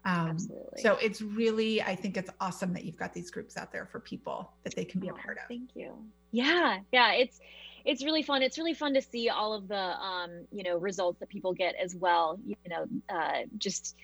Um, 0.06 0.30
Absolutely. 0.30 0.82
So 0.82 0.98
it's 1.02 1.22
really, 1.22 1.82
I 1.82 1.96
think 1.96 2.16
it's 2.16 2.30
awesome 2.40 2.74
that 2.74 2.86
you've 2.86 2.98
got 2.98 3.14
these 3.14 3.32
groups 3.32 3.58
out 3.58 3.72
there 3.72 3.88
for 3.88 4.00
people 4.00 4.52
that 4.64 4.76
they 4.76 4.86
can 4.86 5.00
be 5.00 5.08
a 5.08 5.14
part 5.14 5.38
of. 5.38 5.48
Thank 5.48 5.72
you. 5.74 5.94
Yeah, 6.32 6.80
yeah, 6.92 7.14
it's 7.14 7.40
it's 7.86 8.04
really 8.04 8.24
fun. 8.24 8.42
It's 8.42 8.58
really 8.58 8.74
fun 8.74 8.94
to 8.96 9.02
see 9.02 9.30
all 9.30 9.54
of 9.54 9.68
the 9.68 9.76
um, 9.76 10.46
you 10.52 10.64
know 10.64 10.78
results 10.78 11.20
that 11.20 11.30
people 11.30 11.54
get 11.54 11.76
as 11.76 11.96
well. 11.96 12.40
You 12.46 12.56
know, 12.68 12.86
uh, 13.10 13.44
just 13.58 13.96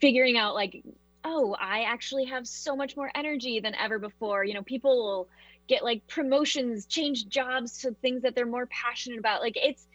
figuring 0.00 0.36
out 0.36 0.54
like, 0.54 0.82
oh, 1.22 1.56
I 1.60 1.82
actually 1.82 2.24
have 2.26 2.46
so 2.46 2.74
much 2.74 2.96
more 2.96 3.10
energy 3.14 3.60
than 3.60 3.74
ever 3.76 3.98
before. 3.98 4.44
You 4.44 4.54
know, 4.54 4.62
people 4.62 4.96
will 4.96 5.28
get 5.68 5.84
like 5.84 6.06
promotions, 6.08 6.86
change 6.86 7.28
jobs 7.28 7.82
to 7.82 7.92
things 8.02 8.22
that 8.22 8.34
they're 8.34 8.46
more 8.46 8.66
passionate 8.66 9.18
about. 9.18 9.42
Like 9.42 9.56
it's 9.56 9.86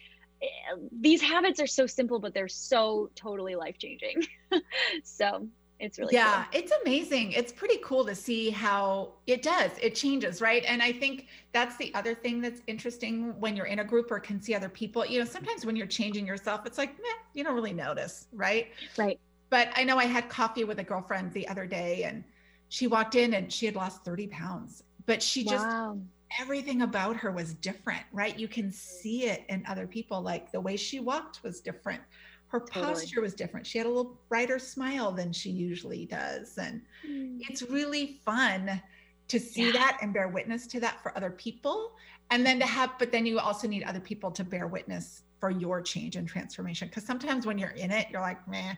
these 0.91 1.21
habits 1.21 1.59
are 1.59 1.67
so 1.67 1.85
simple, 1.85 2.19
but 2.19 2.33
they're 2.33 2.47
so 2.47 3.09
totally 3.15 3.55
life 3.55 3.77
changing. 3.77 4.23
so 5.03 5.47
it's 5.79 5.97
really 5.97 6.13
yeah 6.13 6.45
cool. 6.51 6.59
it's 6.61 6.73
amazing. 6.83 7.31
It's 7.31 7.53
pretty 7.53 7.77
cool 7.83 8.05
to 8.05 8.13
see 8.13 8.49
how 8.49 9.13
it 9.27 9.41
does. 9.41 9.71
It 9.81 9.95
changes 9.95 10.41
right? 10.41 10.63
And 10.67 10.81
i 10.81 10.91
think 10.91 11.27
that's 11.51 11.77
the 11.77 11.93
other 11.93 12.13
thing 12.13 12.41
that's 12.41 12.61
interesting 12.67 13.39
when 13.39 13.55
you're 13.55 13.65
in 13.65 13.79
a 13.79 13.83
group 13.83 14.11
or 14.11 14.19
can 14.19 14.41
see 14.41 14.53
other 14.53 14.69
people. 14.69 15.05
You 15.05 15.19
know 15.19 15.25
sometimes 15.25 15.65
when 15.65 15.75
you're 15.75 15.87
changing 15.87 16.25
yourself 16.27 16.65
it's 16.65 16.77
like 16.77 16.97
meh, 16.97 17.19
you 17.33 17.43
don't 17.43 17.55
really 17.55 17.73
notice 17.73 18.27
right? 18.33 18.67
Right. 18.97 19.19
But 19.49 19.69
i 19.75 19.83
know 19.83 19.97
i 19.97 20.05
had 20.05 20.29
coffee 20.29 20.63
with 20.63 20.79
a 20.79 20.83
girlfriend 20.83 21.33
the 21.33 21.47
other 21.47 21.65
day 21.65 22.03
and 22.03 22.23
she 22.67 22.85
walked 22.85 23.15
in 23.15 23.33
and 23.33 23.51
she 23.51 23.65
had 23.65 23.75
lost 23.75 24.05
30 24.05 24.27
pounds 24.27 24.83
but 25.07 25.23
she 25.23 25.43
just 25.43 25.65
wow 25.65 25.97
everything 26.39 26.81
about 26.81 27.15
her 27.17 27.31
was 27.31 27.53
different, 27.55 28.03
right? 28.11 28.37
You 28.37 28.47
can 28.47 28.71
see 28.71 29.25
it 29.25 29.43
in 29.49 29.63
other 29.67 29.87
people. 29.87 30.21
Like 30.21 30.51
the 30.51 30.61
way 30.61 30.75
she 30.75 30.99
walked 30.99 31.43
was 31.43 31.59
different. 31.59 32.01
Her 32.47 32.59
totally. 32.59 32.85
posture 32.85 33.21
was 33.21 33.33
different. 33.33 33.65
She 33.65 33.77
had 33.77 33.87
a 33.87 33.89
little 33.89 34.19
brighter 34.27 34.59
smile 34.59 35.11
than 35.11 35.31
she 35.31 35.49
usually 35.49 36.05
does. 36.05 36.57
And 36.57 36.81
mm. 37.07 37.37
it's 37.49 37.61
really 37.63 38.19
fun 38.25 38.81
to 39.27 39.39
see 39.39 39.67
yeah. 39.67 39.73
that 39.73 39.99
and 40.01 40.13
bear 40.13 40.27
witness 40.27 40.65
to 40.67 40.79
that 40.79 41.01
for 41.03 41.15
other 41.15 41.29
people. 41.29 41.93
And 42.31 42.45
then 42.45 42.59
to 42.59 42.65
have, 42.65 42.91
but 42.99 43.11
then 43.11 43.25
you 43.25 43.39
also 43.39 43.67
need 43.67 43.83
other 43.83 43.99
people 43.99 44.31
to 44.31 44.43
bear 44.43 44.67
witness 44.67 45.23
for 45.39 45.49
your 45.49 45.81
change 45.81 46.15
and 46.15 46.27
transformation. 46.27 46.87
Because 46.87 47.05
sometimes 47.05 47.45
when 47.45 47.57
you're 47.57 47.69
in 47.71 47.91
it, 47.91 48.07
you're 48.11 48.21
like, 48.21 48.47
meh. 48.47 48.73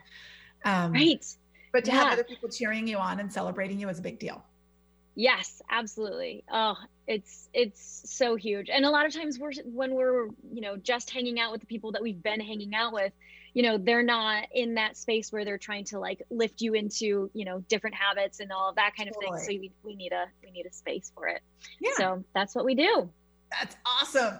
Um, 0.64 0.92
right. 0.92 1.24
But 1.72 1.84
to 1.86 1.90
yeah. 1.90 2.04
have 2.04 2.12
other 2.12 2.24
people 2.24 2.48
cheering 2.48 2.86
you 2.86 2.98
on 2.98 3.20
and 3.20 3.32
celebrating 3.32 3.78
you 3.78 3.88
is 3.88 3.98
a 3.98 4.02
big 4.02 4.18
deal. 4.18 4.44
Yes, 5.14 5.60
absolutely. 5.70 6.42
Oh, 6.50 6.74
it's 7.06 7.50
it's 7.52 8.02
so 8.06 8.34
huge. 8.34 8.70
And 8.70 8.86
a 8.86 8.90
lot 8.90 9.06
of 9.06 9.14
times 9.14 9.38
we're 9.38 9.52
when 9.64 9.94
we're, 9.94 10.26
you 10.52 10.62
know, 10.62 10.76
just 10.76 11.10
hanging 11.10 11.38
out 11.38 11.52
with 11.52 11.60
the 11.60 11.66
people 11.66 11.92
that 11.92 12.02
we've 12.02 12.20
been 12.22 12.40
hanging 12.40 12.74
out 12.74 12.94
with, 12.94 13.12
you 13.52 13.62
know, 13.62 13.76
they're 13.76 14.02
not 14.02 14.44
in 14.54 14.72
that 14.74 14.96
space 14.96 15.30
where 15.30 15.44
they're 15.44 15.58
trying 15.58 15.84
to 15.86 15.98
like 15.98 16.22
lift 16.30 16.62
you 16.62 16.72
into, 16.72 17.30
you 17.34 17.44
know, 17.44 17.58
different 17.68 17.96
habits 17.96 18.40
and 18.40 18.50
all 18.50 18.70
of 18.70 18.76
that 18.76 18.96
kind 18.96 19.10
of 19.10 19.16
thing. 19.16 19.36
So 19.36 19.48
we, 19.48 19.70
we 19.82 19.96
need 19.96 20.12
a 20.12 20.28
we 20.42 20.50
need 20.50 20.64
a 20.64 20.72
space 20.72 21.12
for 21.14 21.28
it. 21.28 21.42
Yeah. 21.78 21.90
So 21.96 22.24
that's 22.34 22.54
what 22.54 22.64
we 22.64 22.74
do. 22.74 23.10
That's 23.50 23.76
awesome. 23.84 24.38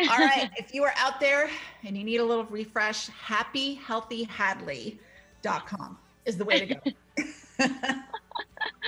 All 0.00 0.18
right. 0.18 0.50
if 0.56 0.74
you 0.74 0.82
are 0.82 0.94
out 0.96 1.20
there 1.20 1.48
and 1.84 1.96
you 1.96 2.02
need 2.02 2.18
a 2.18 2.24
little 2.24 2.46
refresh, 2.46 3.08
happyhealthyhadlee.com 3.10 5.98
is 6.24 6.36
the 6.36 6.44
way 6.44 6.66
to 6.66 6.74
go. 6.74 6.80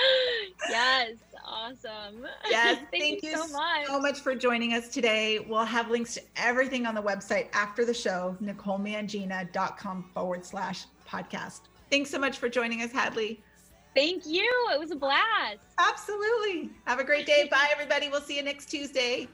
yes, 0.70 1.12
awesome. 1.44 2.26
Yes, 2.48 2.78
thank, 2.90 3.20
thank 3.20 3.22
you, 3.22 3.36
so 3.36 3.48
much. 3.48 3.86
so 3.86 4.00
much 4.00 4.20
for 4.20 4.34
joining 4.34 4.74
us 4.74 4.88
today. 4.88 5.38
We'll 5.38 5.64
have 5.64 5.90
links 5.90 6.14
to 6.14 6.22
everything 6.36 6.86
on 6.86 6.94
the 6.94 7.02
website 7.02 7.48
after 7.52 7.84
the 7.84 7.94
show, 7.94 8.36
nicolemangina.com 8.42 10.10
forward 10.14 10.44
slash 10.44 10.84
podcast. 11.08 11.60
Thanks 11.90 12.10
so 12.10 12.18
much 12.18 12.38
for 12.38 12.48
joining 12.48 12.82
us, 12.82 12.90
Hadlee. 12.90 13.38
Thank 13.94 14.26
you. 14.26 14.48
It 14.72 14.78
was 14.78 14.92
a 14.92 14.96
blast. 14.96 15.58
Absolutely. 15.78 16.70
Have 16.86 17.00
a 17.00 17.04
great 17.04 17.26
day. 17.26 17.48
Bye, 17.50 17.68
everybody. 17.72 18.08
We'll 18.08 18.20
see 18.20 18.36
you 18.36 18.42
next 18.42 18.66
Tuesday. 18.66 19.26